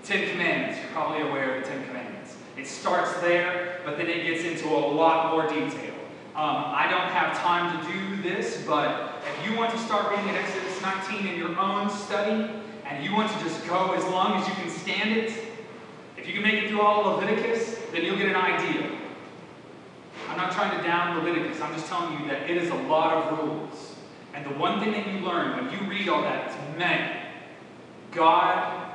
[0.03, 0.79] Ten Commandments.
[0.81, 2.35] You're probably aware of the Ten Commandments.
[2.57, 5.93] It starts there, but then it gets into a lot more detail.
[6.35, 10.29] Um, I don't have time to do this, but if you want to start reading
[10.29, 12.49] in Exodus 19 in your own study,
[12.91, 15.31] and you want to just go as long as you can stand it,
[16.17, 18.91] if you can make it through all Leviticus, then you'll get an idea.
[20.29, 21.61] I'm not trying to down Leviticus.
[21.61, 23.95] I'm just telling you that it is a lot of rules.
[24.33, 27.25] And the one thing that you learn when you read all that is, man,
[28.11, 28.93] God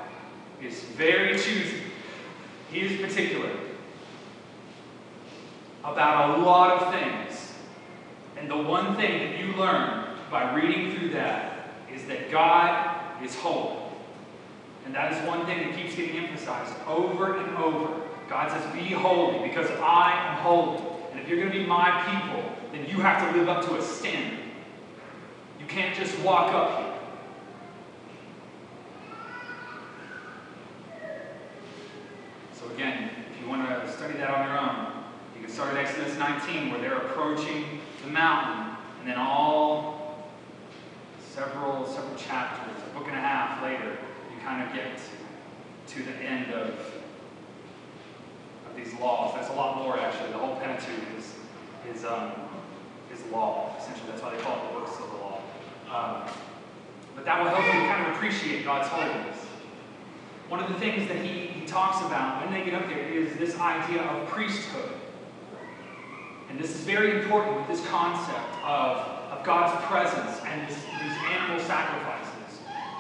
[0.63, 1.81] is very choosy.
[2.71, 3.51] He is particular
[5.83, 7.55] about a lot of things.
[8.37, 13.35] And the one thing that you learn by reading through that is that God is
[13.37, 13.86] holy.
[14.87, 18.03] And that is one thing that keeps getting emphasized over and over.
[18.29, 20.81] God says, Be holy because I am holy.
[21.11, 23.77] And if you're going to be my people, then you have to live up to
[23.77, 24.39] a standard.
[25.59, 26.93] You can't just walk up here.
[32.53, 35.03] So again, if you want to study that on your own,
[35.35, 40.31] you can start at Exodus 19 where they're approaching the mountain, and then all
[41.35, 43.99] several several chapters, a book and a half later,
[44.47, 45.01] kind of get
[45.89, 46.69] to the end of,
[48.69, 49.35] of these laws.
[49.35, 50.31] That's a lot more actually.
[50.31, 51.35] The whole Pentateuch is
[51.93, 52.31] is um,
[53.13, 53.75] is law.
[53.77, 55.41] Essentially, that's why they call it the books of the law.
[55.91, 56.31] Um,
[57.17, 59.39] but that will help you kind of appreciate God's holiness.
[60.49, 63.37] One of the things that he, he talks about when they get up there is
[63.37, 64.93] this idea of priesthood.
[66.49, 68.99] And this is very important with this concept of,
[69.33, 72.26] of God's presence and this, these animal sacrifices.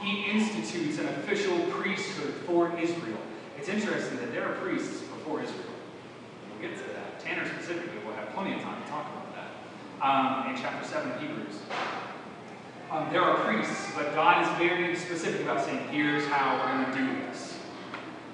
[0.00, 3.18] He institutes an official priesthood for Israel.
[3.58, 5.64] It's interesting that there are priests before Israel.
[6.50, 7.20] We'll get to that.
[7.20, 11.10] Tanner specifically will have plenty of time to talk about that um, in chapter 7
[11.10, 11.58] of Hebrews.
[12.90, 16.92] Um, there are priests, but God is very specific about saying, here's how we're going
[16.92, 17.58] to do this.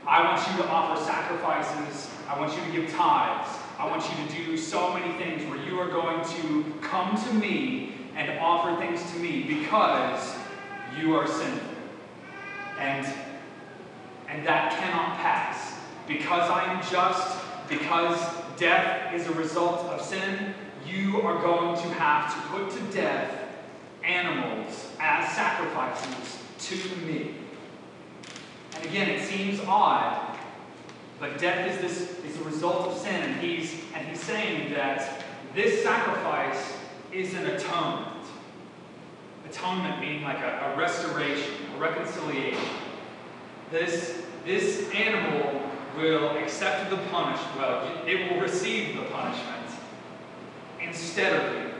[0.06, 2.10] I want you to offer sacrifices.
[2.28, 3.48] I want you to give tithes.
[3.78, 7.34] I want you to do so many things where you are going to come to
[7.34, 10.34] me and offer things to me because
[10.98, 11.74] you are sinful.
[12.78, 13.06] And,
[14.28, 15.78] and that cannot pass.
[16.08, 17.38] Because I am just,
[17.68, 18.18] because
[18.56, 20.54] death is a result of sin,
[20.86, 23.42] you are going to have to put to death
[24.04, 27.34] animals as sacrifices to me.
[28.74, 30.38] And again, it seems odd,
[31.20, 35.24] but death is this is a result of sin, and he's and he's saying that
[35.54, 36.74] this sacrifice
[37.12, 38.11] is an atonement.
[39.52, 42.64] Atonement meaning like a, a restoration, a reconciliation.
[43.70, 47.56] This this animal will accept the punishment.
[47.58, 49.66] Well, it will receive the punishment
[50.80, 51.70] instead of you.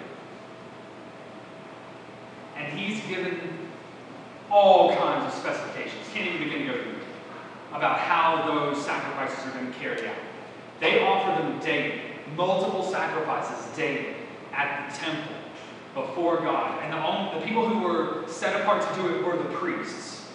[2.57, 3.41] And he's given
[4.51, 6.07] all kinds of specifications.
[6.13, 6.95] Can't even begin to go through
[7.73, 10.15] about how those sacrifices are going to carry out.
[10.79, 12.03] They offer them daily,
[12.37, 14.15] multiple sacrifices daily
[14.53, 15.42] at the temple
[15.95, 16.83] before God.
[16.83, 20.31] And the, the people who were set apart to do it were the priests.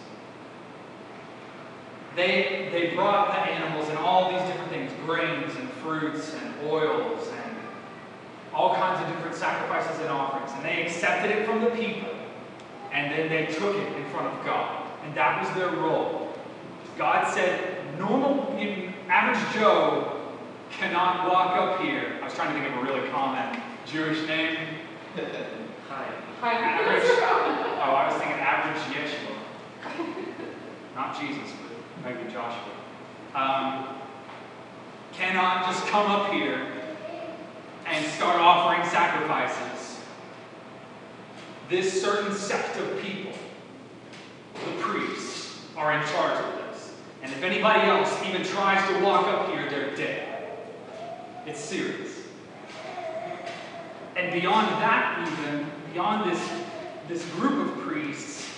[2.16, 7.28] They, they brought the animals and all these different things, grains and fruits and oils
[7.28, 7.56] and
[8.54, 10.52] all kinds of different sacrifices and offerings.
[10.56, 12.10] And they accepted it from the people.
[12.92, 14.88] And then they took it in front of God.
[15.04, 16.34] And that was their role.
[16.98, 18.58] God said, normal,
[19.10, 20.20] average Joe
[20.72, 22.18] cannot walk up here.
[22.20, 24.58] I was trying to think of a really common Jewish name.
[25.20, 26.54] Hi.
[26.54, 27.04] Average.
[27.04, 29.36] Oh, I was thinking average Yeshua.
[30.96, 31.52] Not Jesus,
[32.04, 32.72] but maybe Joshua.
[33.34, 33.96] Um,
[35.14, 36.68] cannot just come up here
[37.88, 40.00] and start offering sacrifices.
[41.68, 43.34] This certain sect of people,
[44.54, 46.94] the priests, are in charge of this.
[47.24, 50.60] And if anybody else even tries to walk up here, they're dead.
[51.48, 52.17] It's serious.
[54.18, 56.50] And beyond that, even, beyond this,
[57.08, 58.50] this group of priests,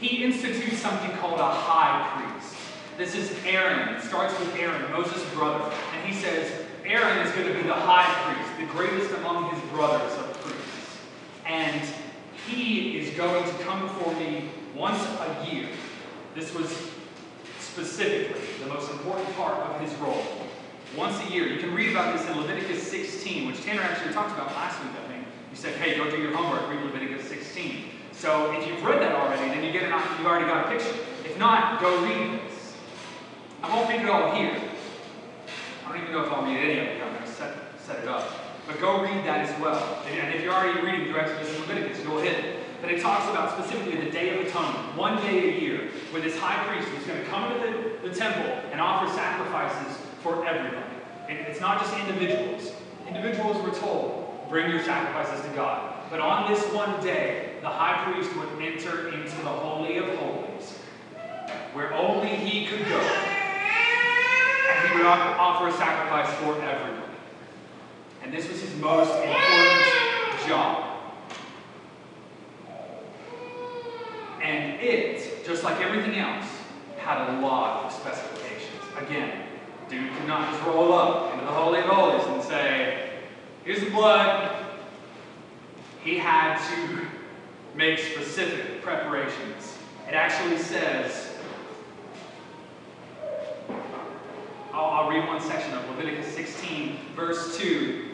[0.00, 2.56] he institutes something called a high priest.
[2.96, 3.94] This is Aaron.
[3.94, 5.70] It starts with Aaron, Moses' brother.
[5.94, 6.50] And he says,
[6.86, 11.00] Aaron is going to be the high priest, the greatest among his brothers of priests.
[11.44, 11.86] And
[12.48, 15.68] he is going to come before me once a year.
[16.34, 16.74] This was
[17.60, 20.24] specifically the most important part of his role.
[20.94, 21.48] Once a year.
[21.48, 24.92] You can read about this in Leviticus 16, which Tanner actually talked about last week,
[24.92, 25.24] I think.
[25.50, 27.84] You said, hey, go do your homework, read Leviticus 16.
[28.12, 30.94] So if you've read that already, then you get an, you've already got a picture.
[31.24, 32.74] If not, go read this.
[33.62, 34.56] I won't read it all here.
[35.84, 37.02] I don't even know if I'll read any of it.
[37.02, 38.30] I'm going to set, set it up.
[38.66, 40.02] But go read that as well.
[40.10, 42.56] And if you're already reading through Exodus and Leviticus, go ahead.
[42.80, 46.38] But it talks about specifically the Day of Atonement, one day a year, where this
[46.38, 50.82] high priest was going to come into the, the temple and offer sacrifices for everybody.
[51.28, 52.72] And it's not just individuals.
[53.06, 55.94] Individuals were told, bring your sacrifices to God.
[56.10, 60.78] But on this one day, the high priest would enter into the Holy of Holies,
[61.72, 62.98] where only he could go.
[62.98, 67.02] And he would offer a sacrifice for everyone.
[68.22, 70.82] And this was his most important job.
[74.42, 76.46] And it, just like everything else,
[76.98, 78.82] had a lot of specifications.
[78.98, 79.45] Again,
[79.88, 83.10] dude could not just roll up into the Holy of Holies and say,
[83.64, 84.64] here's the blood.
[86.02, 87.06] He had to
[87.76, 89.78] make specific preparations.
[90.08, 91.36] It actually says,
[94.72, 98.04] I'll, I'll read one section of Leviticus 16, verse 2.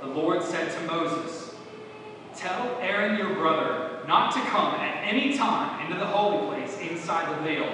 [0.00, 1.54] The Lord said to Moses,
[2.34, 7.38] Tell Aaron your brother not to come at any time into the holy place inside
[7.38, 7.68] the veil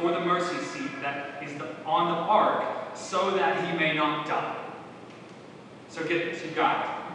[0.00, 4.26] before the mercy seat that is the, on the ark, so that he may not
[4.26, 4.56] die.
[5.90, 7.12] So get this, got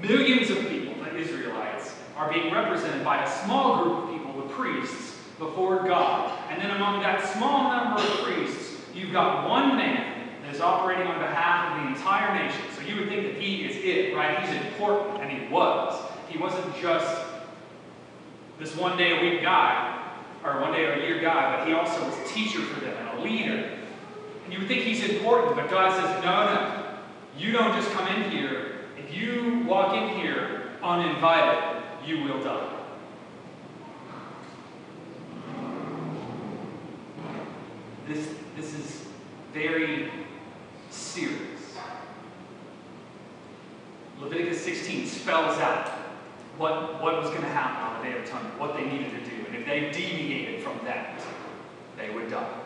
[0.00, 4.52] millions of people, the Israelites, are being represented by a small group of people, the
[4.52, 6.36] priests, before God.
[6.50, 11.06] And then among that small number of priests, you've got one man that is operating
[11.06, 12.62] on behalf of the entire nation.
[12.74, 14.40] So you would think that he is it, right?
[14.40, 16.02] He's important, and he was.
[16.28, 17.24] He wasn't just
[18.58, 19.91] this one day a week guy,
[20.44, 23.18] or one day a year guy, but he also was a teacher for them and
[23.18, 23.78] a leader.
[24.44, 26.78] And you would think he's important, but God says, no, no.
[27.38, 28.72] You don't just come in here.
[28.98, 32.68] If you walk in here uninvited, you will die.
[38.08, 39.06] This, this is
[39.54, 40.10] very
[40.90, 41.76] serious.
[44.20, 45.88] Leviticus 16 spells out
[46.58, 49.30] what, what was going to happen on the Day of Atonement, what they needed to
[49.30, 49.31] do.
[49.52, 51.20] And if they deviated from that,
[51.98, 52.58] they would die.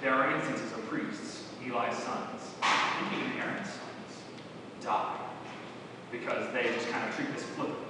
[0.00, 4.24] There are instances of priests, Eli's sons, and even Aaron's sons,
[4.80, 5.18] die
[6.10, 7.86] because they just kind of treat this flippantly.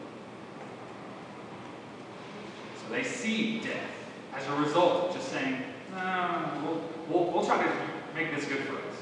[2.76, 3.90] So they see death
[4.34, 5.56] as a result of just saying,
[5.94, 7.72] no, we'll, we'll, we'll try to
[8.14, 8.96] make this good for us.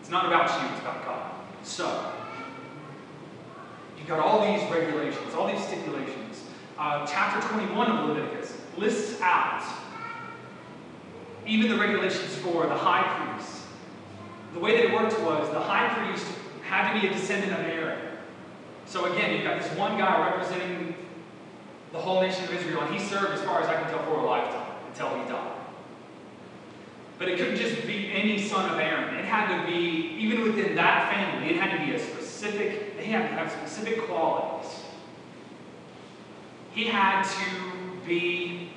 [0.00, 1.32] It's not about you, it's about God.
[1.64, 2.12] So,
[3.98, 6.23] you've got all these regulations, all these stipulations.
[6.76, 9.62] Uh, chapter 21 of Leviticus lists out
[11.46, 13.02] even the regulations for the high
[13.32, 13.62] priest.
[14.54, 16.26] The way that it worked was the high priest
[16.62, 17.98] had to be a descendant of Aaron.
[18.86, 20.94] So again, you've got this one guy representing
[21.92, 24.18] the whole nation of Israel, and he served, as far as I can tell, for
[24.18, 25.52] a lifetime until he died.
[27.18, 29.14] But it couldn't just be any son of Aaron.
[29.14, 33.04] It had to be, even within that family, it had to be a specific, they
[33.04, 34.83] had to have specific qualities.
[36.74, 38.70] He had to be,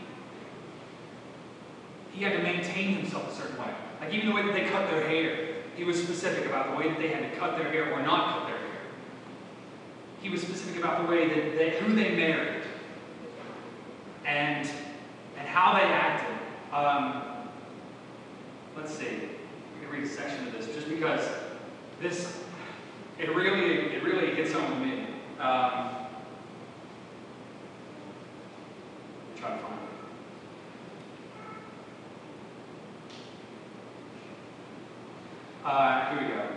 [2.14, 3.74] he had to maintain himself a certain way.
[4.00, 6.90] Like even the way that they cut their hair, he was specific about the way
[6.90, 8.68] that they had to cut their hair or not cut their hair.
[10.22, 12.64] He was specific about the way that they, who they married
[14.26, 14.70] and,
[15.38, 16.36] and how they acted.
[16.72, 17.24] Um,
[18.76, 19.06] let's see.
[19.06, 21.28] We can read a section of this just because
[22.02, 22.44] this,
[23.18, 25.08] it really, it really hits home to me.
[25.40, 25.96] Um,
[29.40, 29.80] try to find it.
[35.64, 36.50] Uh, here we go.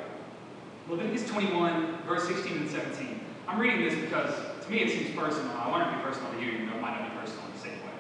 [0.88, 3.20] Leviticus 21, verse 16 and 17.
[3.46, 5.50] I'm reading this because to me it seems personal.
[5.56, 7.46] I want it to be personal to you, even though it might not be personal
[7.46, 7.94] in the same way.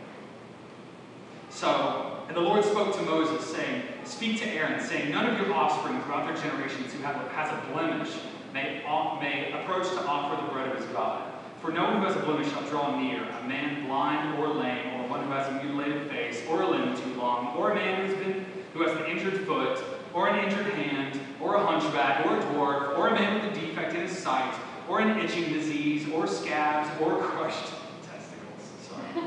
[1.48, 5.52] So, and the Lord spoke to Moses, saying, Speak to Aaron, saying, None of your
[5.54, 8.10] offspring throughout their generations who have a, has a blemish
[8.52, 8.82] may,
[9.20, 11.30] may approach to offer the bread of his God.
[11.60, 14.94] For no one who has a blemish shall draw near, a man blind or lame,
[14.94, 18.06] or one who has a mutilated face, or a limb too long, or a man
[18.06, 19.82] who's been, who has an injured foot,
[20.14, 23.60] or an injured hand, or a hunchback, or a dwarf, or a man with a
[23.60, 24.54] defect in his sight,
[24.88, 27.72] or an itching disease, or scabs, or crushed
[28.04, 28.70] testicles.
[28.82, 29.24] Sorry.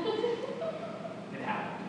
[1.34, 1.88] it happened.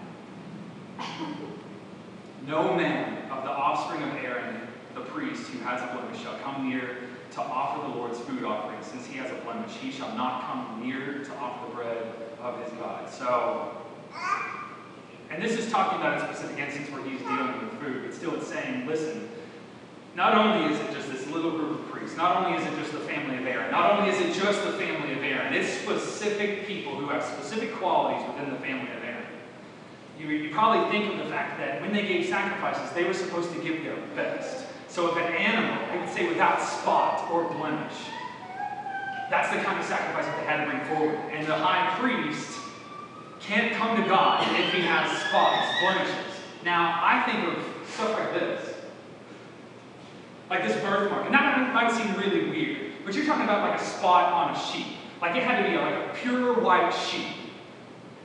[2.47, 4.61] No man of the offspring of Aaron,
[4.93, 6.97] the priest, who has a blemish, shall come near
[7.32, 8.82] to offer the Lord's food offering.
[8.82, 12.63] Since he has a blemish, he shall not come near to offer the bread of
[12.63, 13.09] his God.
[13.09, 13.78] So,
[15.30, 18.36] and this is talking about a specific instance where he's dealing with food, but still
[18.36, 19.28] it's saying, listen,
[20.16, 22.93] not only is it just this little group of priests, Not only is it just
[22.93, 26.66] the family of Aaron, not only is it just the family of Aaron, it's specific
[26.66, 29.26] people who have specific qualities within the family of Aaron.
[30.18, 33.51] You, you probably think of the fact that when they gave sacrifices, they were supposed
[33.53, 34.66] to give their best.
[34.88, 37.95] So if an animal, it would say without spot or blemish,
[39.30, 41.20] that's the kind of sacrifice that they had to bring forward.
[41.34, 42.57] And the high priest
[43.41, 46.39] can't come to God if he has spots, blemishes.
[46.63, 48.74] Now, I think of stuff like this.
[50.66, 51.26] This birthmark.
[51.26, 54.59] And that might seem really weird, but you're talking about like a spot on a
[54.59, 54.97] sheep.
[55.22, 57.53] Like it had to be like a pure white sheep.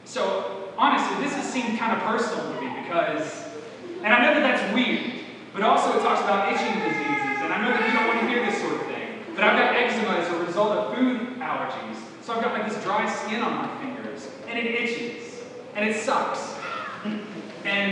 [0.04, 3.44] So, honestly, this has seemed kind of personal to me because,
[4.02, 5.12] and I know that that's weird,
[5.52, 8.26] but also it talks about itching diseases, and I know that you don't want to
[8.28, 12.00] hear this sort of thing, but I've got eczema as a result of food allergies.
[12.22, 15.42] So I've got like this dry skin on my fingers, and it itches,
[15.74, 16.54] and it sucks,
[17.04, 17.20] and,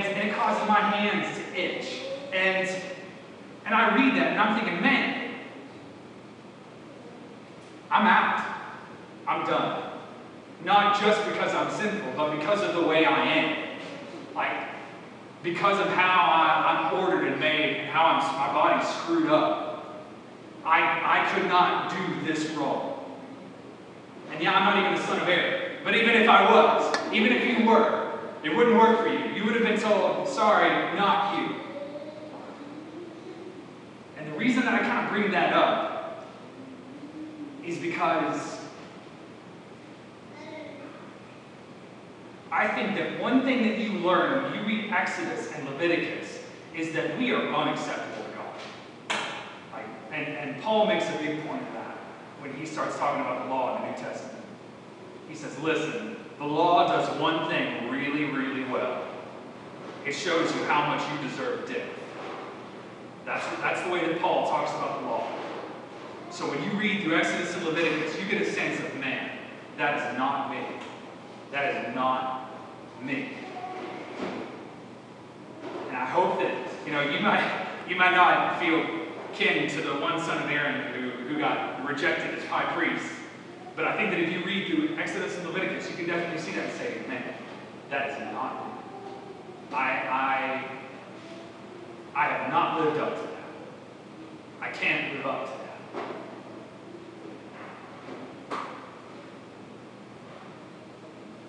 [0.03, 2.01] and it causes my hands to itch.
[2.32, 2.68] And
[3.68, 5.34] and I read that and I'm thinking, man,
[7.90, 8.42] I'm out.
[9.26, 9.92] I'm done.
[10.64, 13.78] Not just because I'm sinful, but because of the way I am.
[14.34, 14.68] Like,
[15.42, 20.06] because of how I, am ordered and made and how I'm, my body's screwed up.
[20.64, 20.80] I,
[21.20, 23.04] I could not do this wrong.
[24.32, 25.76] And yeah, I'm not even the son of Aaron.
[25.84, 29.34] But even if I was, even if you were, it wouldn't work for you.
[29.34, 31.67] You would have been told, sorry, not you.
[34.31, 36.26] The reason that I kind of bring that up
[37.64, 38.59] is because
[42.51, 46.41] I think that one thing that you learn when you read Exodus and Leviticus
[46.74, 49.20] is that we are unacceptable to God.
[49.72, 51.97] Like, and, and Paul makes a big point of that
[52.41, 54.45] when he starts talking about the law in the New Testament.
[55.29, 59.05] He says, listen, the law does one thing really, really well.
[60.07, 61.97] It shows you how much you deserve death.
[63.29, 65.29] That's, that's the way that Paul talks about the law.
[66.31, 69.37] So when you read through Exodus and Leviticus, you get a sense of, man,
[69.76, 70.64] that is not me.
[71.53, 72.51] That is not
[73.03, 73.33] me.
[75.89, 76.55] And I hope that,
[76.87, 78.83] you know, you might, you might not feel
[79.35, 83.12] kin to the one son of Aaron who, who got rejected as high priest.
[83.76, 86.53] But I think that if you read through Exodus and Leviticus, you can definitely see
[86.53, 87.35] that and say, man,
[87.91, 88.72] that is not me.
[89.70, 90.64] I, I
[92.18, 93.44] I have not lived up to that.
[94.60, 95.52] I can't live up to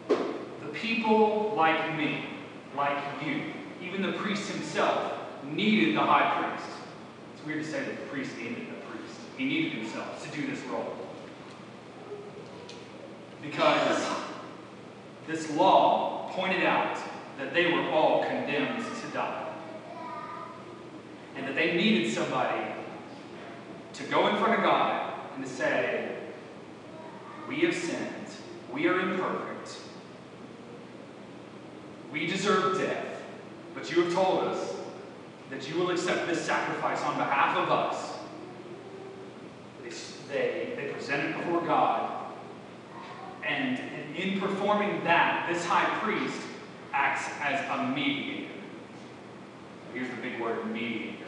[0.10, 0.28] that.
[0.62, 2.24] The people like me,
[2.78, 3.46] like you,
[3.82, 5.14] even the priest himself,
[5.44, 6.70] needed the high priest.
[7.34, 9.20] It's weird to say that the priest needed the priest.
[9.38, 10.96] He needed himself to do this role.
[13.42, 14.08] Because
[15.26, 16.96] this law pointed out
[17.40, 19.49] that they were all condemned to die
[21.40, 22.66] and that they needed somebody
[23.94, 26.18] to go in front of God and to say,
[27.48, 28.28] We have sinned,
[28.74, 29.78] we are imperfect,
[32.12, 33.22] we deserve death,
[33.74, 34.76] but you have told us
[35.50, 38.16] that you will accept this sacrifice on behalf of us.
[40.30, 42.28] They, they present it before God,
[43.44, 46.40] and, and in performing that, this high priest
[46.94, 48.54] acts as a mediator.
[49.92, 51.19] Here's the big word mediator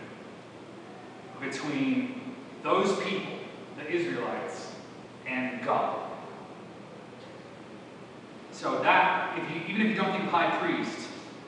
[1.41, 2.21] between
[2.63, 3.33] those people,
[3.77, 4.75] the Israelites,
[5.27, 6.09] and God.
[8.51, 11.07] So that, if you, even if you don't think of high priest,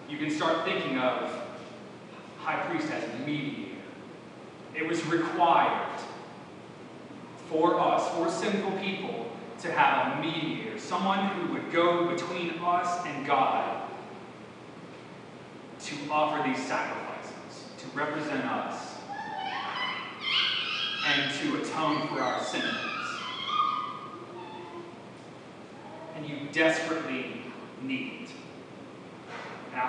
[0.10, 1.32] you can start thinking of
[2.40, 3.70] high priest as mediator.
[4.76, 6.00] It was required
[7.50, 9.32] for us, for sinful people,
[9.62, 13.90] to have a mediator, someone who would go between us and God
[15.82, 18.93] to offer these sacrifices, to represent us
[21.06, 22.64] and to atone for our sins.
[26.16, 27.42] And you desperately
[27.82, 28.30] need.
[29.74, 29.84] Now,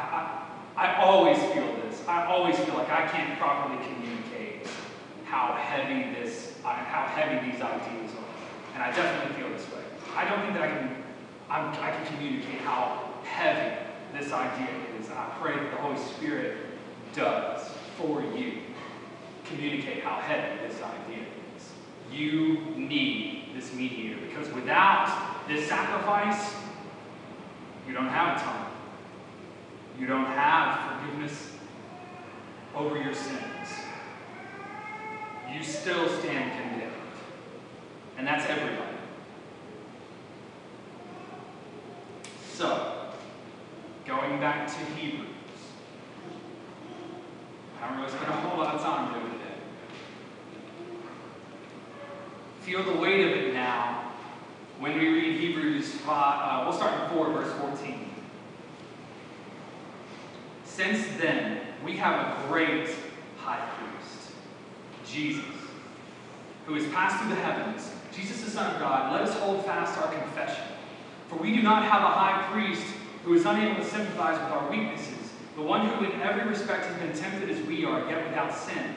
[0.77, 2.03] I, I always feel this.
[2.09, 4.67] I always feel like I can't properly communicate
[5.25, 8.75] how heavy this, how heavy these ideas are.
[8.75, 9.83] And I definitely feel this way.
[10.17, 11.05] I don't think that I can,
[11.51, 13.77] I'm, I can communicate how heavy
[14.13, 15.09] this idea is.
[15.09, 16.57] And I pray that the Holy Spirit
[17.15, 18.61] does for you
[19.45, 21.25] communicate how heavy this idea
[21.57, 21.73] is.
[22.13, 26.55] You need this mediator because without this sacrifice,
[27.87, 28.75] you don't have atonement.
[29.99, 31.53] You don't have forgiveness
[32.75, 33.69] over your sins.
[35.53, 36.93] You still stand condemned.
[38.19, 38.97] And that's everybody.
[42.53, 43.11] So,
[44.07, 45.34] going back to Hebrews.
[47.85, 49.35] I don't really spend a whole lot of time doing
[52.65, 54.11] feel the weight of it now
[54.79, 56.09] when we read Hebrews 5.
[56.09, 58.11] Uh, we'll start in 4, verse 14.
[60.65, 62.89] Since then, we have a great
[63.37, 64.31] high priest,
[65.07, 65.45] Jesus,
[66.65, 67.91] who has passed through the heavens.
[68.17, 70.65] Jesus, the Son of God, let us hold fast our confession.
[71.29, 72.87] For we do not have a high priest
[73.25, 75.14] who is unable to sympathize with our weaknesses,
[75.57, 78.97] the one who in every respect has been tempted as we are, yet without sin.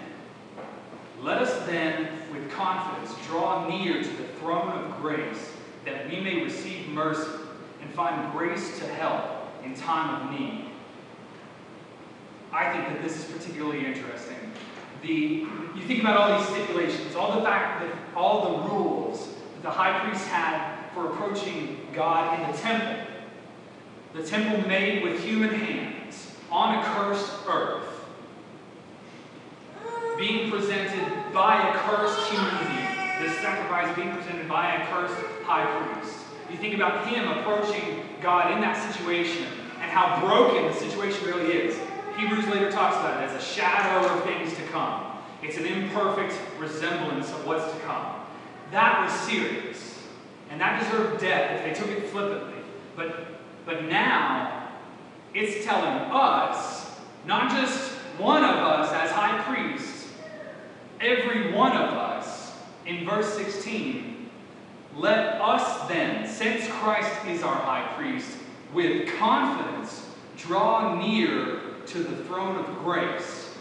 [1.22, 5.52] Let us then, with confidence, draw near to the throne of grace,
[5.86, 7.30] that we may receive mercy
[7.82, 9.24] and find grace to help
[9.64, 10.66] in time of need.
[12.52, 14.38] I think that this is particularly interesting.
[15.04, 19.62] The, you think about all these stipulations, all the fact that all the rules that
[19.62, 23.06] the high priest had for approaching God in the temple.
[24.14, 25.97] The temple made with human hands
[26.52, 27.98] on a cursed earth
[30.18, 32.88] being presented by a cursed human being.
[33.22, 36.18] This sacrifice being presented by a cursed high priest.
[36.52, 39.46] You think about him approaching God in that situation
[39.80, 41.80] and how broken the situation really is.
[42.18, 45.18] Hebrews later talks about it as a shadow of things to come.
[45.44, 48.16] It's an imperfect resemblance of what's to come.
[48.72, 50.00] That was serious.
[50.50, 52.64] And that deserved death if they took it flippantly.
[52.96, 54.57] But, but now,
[55.38, 56.90] it's telling us,
[57.26, 60.08] not just one of us as high priests,
[61.00, 62.54] every one of us,
[62.88, 64.30] in verse 16,
[64.96, 68.36] let us then, since Christ is our high priest,
[68.74, 73.56] with confidence draw near to the throne of grace.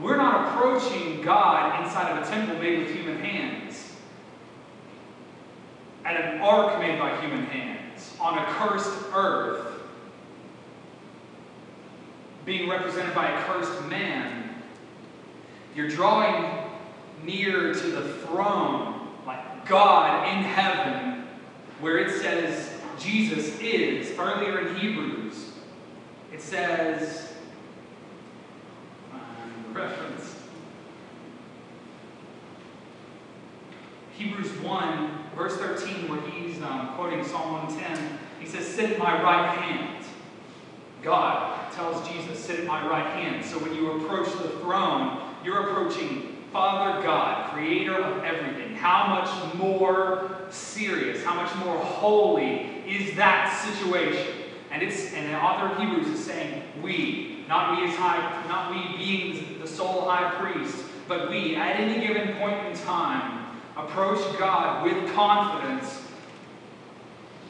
[0.00, 3.92] We're not approaching God inside of a temple made with human hands,
[6.04, 9.67] at an ark made by human hands, on a cursed earth,
[12.48, 14.54] being represented by a cursed man.
[15.74, 16.70] You're drawing
[17.22, 21.26] near to the throne, like God in heaven,
[21.80, 24.18] where it says Jesus is.
[24.18, 25.52] Earlier in Hebrews,
[26.32, 27.34] it says,
[29.12, 30.34] um, reference,
[34.16, 39.22] Hebrews 1, verse 13, where he's um, quoting Psalm 110, he says, Sit at my
[39.22, 39.97] right hand.
[41.02, 43.44] God tells Jesus, Sit at my right hand.
[43.44, 49.54] So when you approach the throne, you're approaching Father God, creator of everything, how much
[49.54, 54.44] more serious, how much more holy is that situation?
[54.70, 58.70] And it's and the author of Hebrews is saying, we, not we as high, not
[58.70, 64.20] we being the sole high priest, but we, at any given point in time, approach
[64.38, 66.02] God with confidence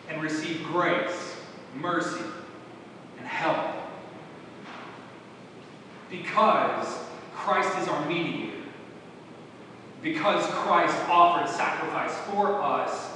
[0.09, 1.37] and receive grace,
[1.77, 2.25] mercy,
[3.29, 3.76] help.
[6.11, 6.99] Because
[7.35, 8.49] Christ is our mediator
[10.03, 13.11] because Christ offered sacrifice for us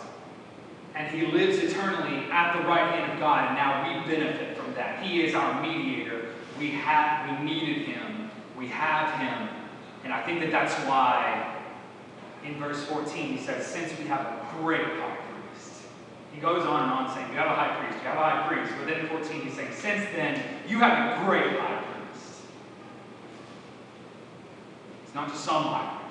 [0.94, 4.74] and he lives eternally at the right hand of God, and now we benefit from
[4.74, 5.02] that.
[5.02, 6.26] He is our mediator.
[6.58, 8.30] We have, we needed him.
[8.58, 9.48] We have him.
[10.04, 11.56] And I think that that's why
[12.44, 14.86] in verse 14 he says, since we have a great.
[16.33, 18.49] He goes on and on saying, you have a high priest, you have a high
[18.49, 18.72] priest.
[18.78, 22.43] But then in 14 he's saying, since then, you have a great high priest.
[25.05, 26.03] It's not just some high priest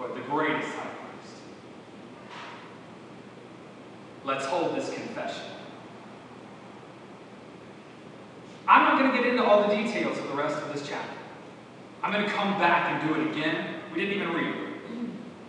[0.00, 1.42] but the greatest high priest.
[4.24, 5.44] Let's hold this confession.
[8.66, 11.18] I'm not going to get into all the details of the rest of this chapter.
[12.02, 13.74] I'm going to come back and do it again.
[13.92, 14.54] We didn't even read.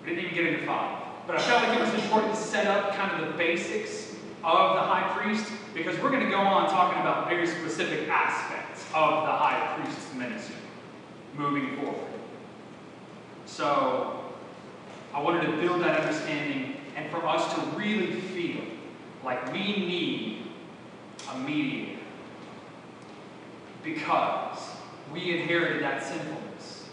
[0.01, 1.00] We didn't even get into five.
[1.27, 4.11] But I felt like it was important to set up kind of the basics
[4.43, 8.83] of the high priest because we're going to go on talking about very specific aspects
[8.93, 10.55] of the high priest's ministry
[11.37, 12.11] moving forward.
[13.45, 14.21] So,
[15.13, 18.63] I wanted to build that understanding and for us to really feel
[19.23, 20.47] like we need
[21.33, 21.99] a mediator
[23.83, 24.57] because
[25.11, 26.89] we inherited that sinfulness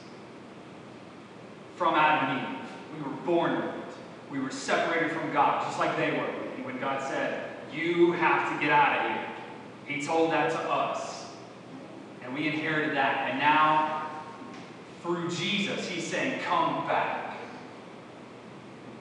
[1.76, 2.68] from Adam and Eve.
[2.96, 3.77] We were born with it.
[4.30, 6.26] We were separated from God, just like they were.
[6.64, 9.26] When God said, You have to get out of here,
[9.86, 11.26] He told that to us.
[12.22, 13.30] And we inherited that.
[13.30, 14.10] And now,
[15.02, 17.38] through Jesus, He's saying, Come back.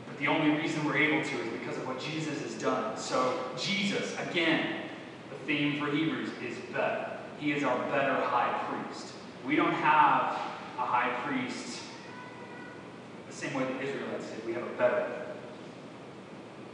[0.08, 2.98] But the only reason we're able to is because of what Jesus has done.
[2.98, 4.84] So, Jesus, again,
[5.30, 7.18] the theme for Hebrews is better.
[7.38, 9.14] He is our better high priest.
[9.46, 10.40] We don't have
[10.78, 11.77] a high priest
[13.38, 14.46] same way the Israelites did.
[14.48, 15.28] We have a better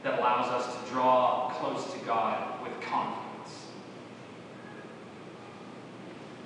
[0.03, 3.67] that allows us to draw close to God with confidence.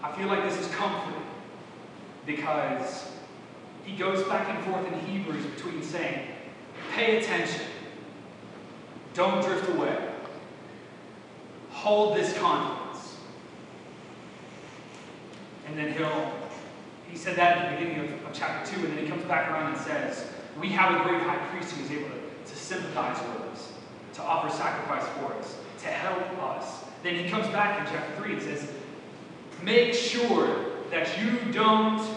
[0.01, 1.21] I feel like this is comforting
[2.25, 3.11] because
[3.83, 6.27] he goes back and forth in Hebrews between saying,
[6.93, 7.61] pay attention.
[9.13, 9.97] Don't drift away.
[11.71, 13.17] Hold this confidence.
[15.67, 16.31] And then he'll,
[17.17, 19.49] he said that at the beginning of, of chapter 2, and then he comes back
[19.49, 20.27] around and says,
[20.61, 23.73] We have a great high priest who is able to, to sympathize with us,
[24.13, 26.83] to offer sacrifice for us, to help us.
[27.01, 28.69] Then he comes back in chapter 3 and says,
[29.63, 32.07] Make sure that you don't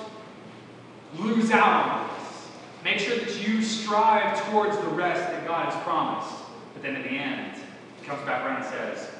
[1.16, 2.48] lose out on this.
[2.84, 6.44] Make sure that you strive towards the rest that God has promised.
[6.74, 7.56] But then at the end,
[7.98, 9.10] he comes back around and says,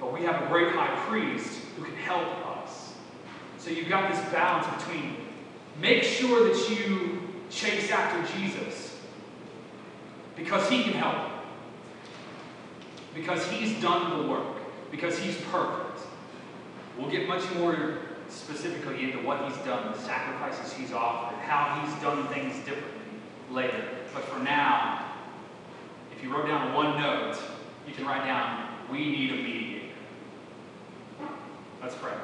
[0.00, 2.41] But we have a great high priest who can help.
[3.62, 5.18] So you've got this balance between
[5.80, 8.98] make sure that you chase after Jesus
[10.34, 11.30] because he can help.
[13.14, 14.56] Because he's done the work.
[14.90, 16.00] Because he's perfect.
[16.98, 17.98] We'll get much more
[18.28, 23.00] specifically into what he's done, the sacrifices he's offered, how he's done things differently
[23.48, 23.84] later.
[24.12, 25.04] But for now,
[26.16, 27.38] if you wrote down one note,
[27.86, 29.86] you can write down, we need a mediator.
[31.80, 32.14] Let's pray.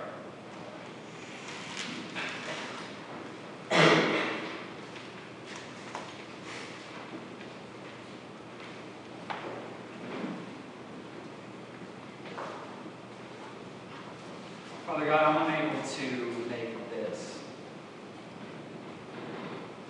[14.88, 17.38] Father God, I'm unable to make this.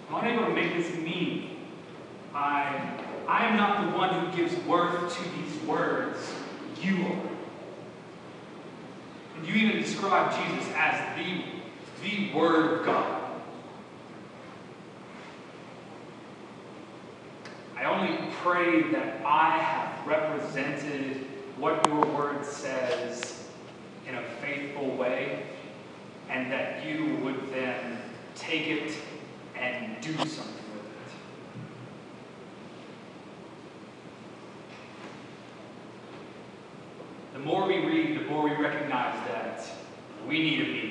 [0.09, 1.57] I'm unable to make this mean.
[2.33, 6.21] I, I am not the one who gives worth to these words.
[6.81, 7.21] You are.
[9.39, 11.43] And you even describe Jesus as the,
[12.05, 13.33] the Word of God.
[17.77, 23.39] I only pray that I have represented what your word says
[24.09, 25.43] in a faithful way,
[26.39, 27.99] and that you would then
[28.37, 28.97] take it
[29.57, 31.13] and do something with it.
[37.33, 39.69] The more we read, the more we recognize that
[40.29, 40.88] we need a mediator.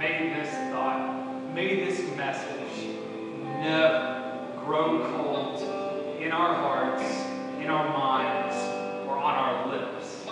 [0.00, 2.96] May this thought, may this message
[3.58, 5.60] never grow cold
[6.18, 7.04] in our hearts,
[7.60, 8.56] in our minds,
[9.06, 10.24] or on our lips,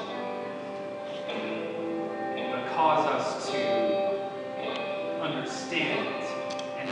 [2.51, 6.31] but cause us to understand it
[6.79, 6.89] and,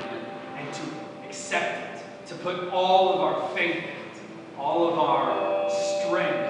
[0.58, 0.82] and to
[1.26, 6.45] accept it, to put all of our faith in it, all of our strength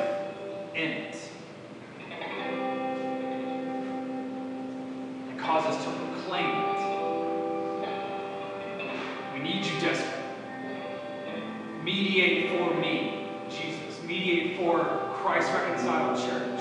[11.97, 14.03] Mediate for me, Jesus.
[14.03, 14.85] Mediate for
[15.15, 16.61] Christ Reconciled Church.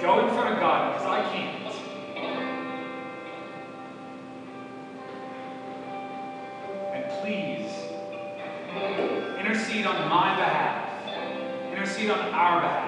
[0.00, 1.74] Go in front of God because I can't.
[6.94, 7.68] And please
[9.40, 11.72] intercede on my behalf.
[11.72, 12.79] Intercede on our behalf.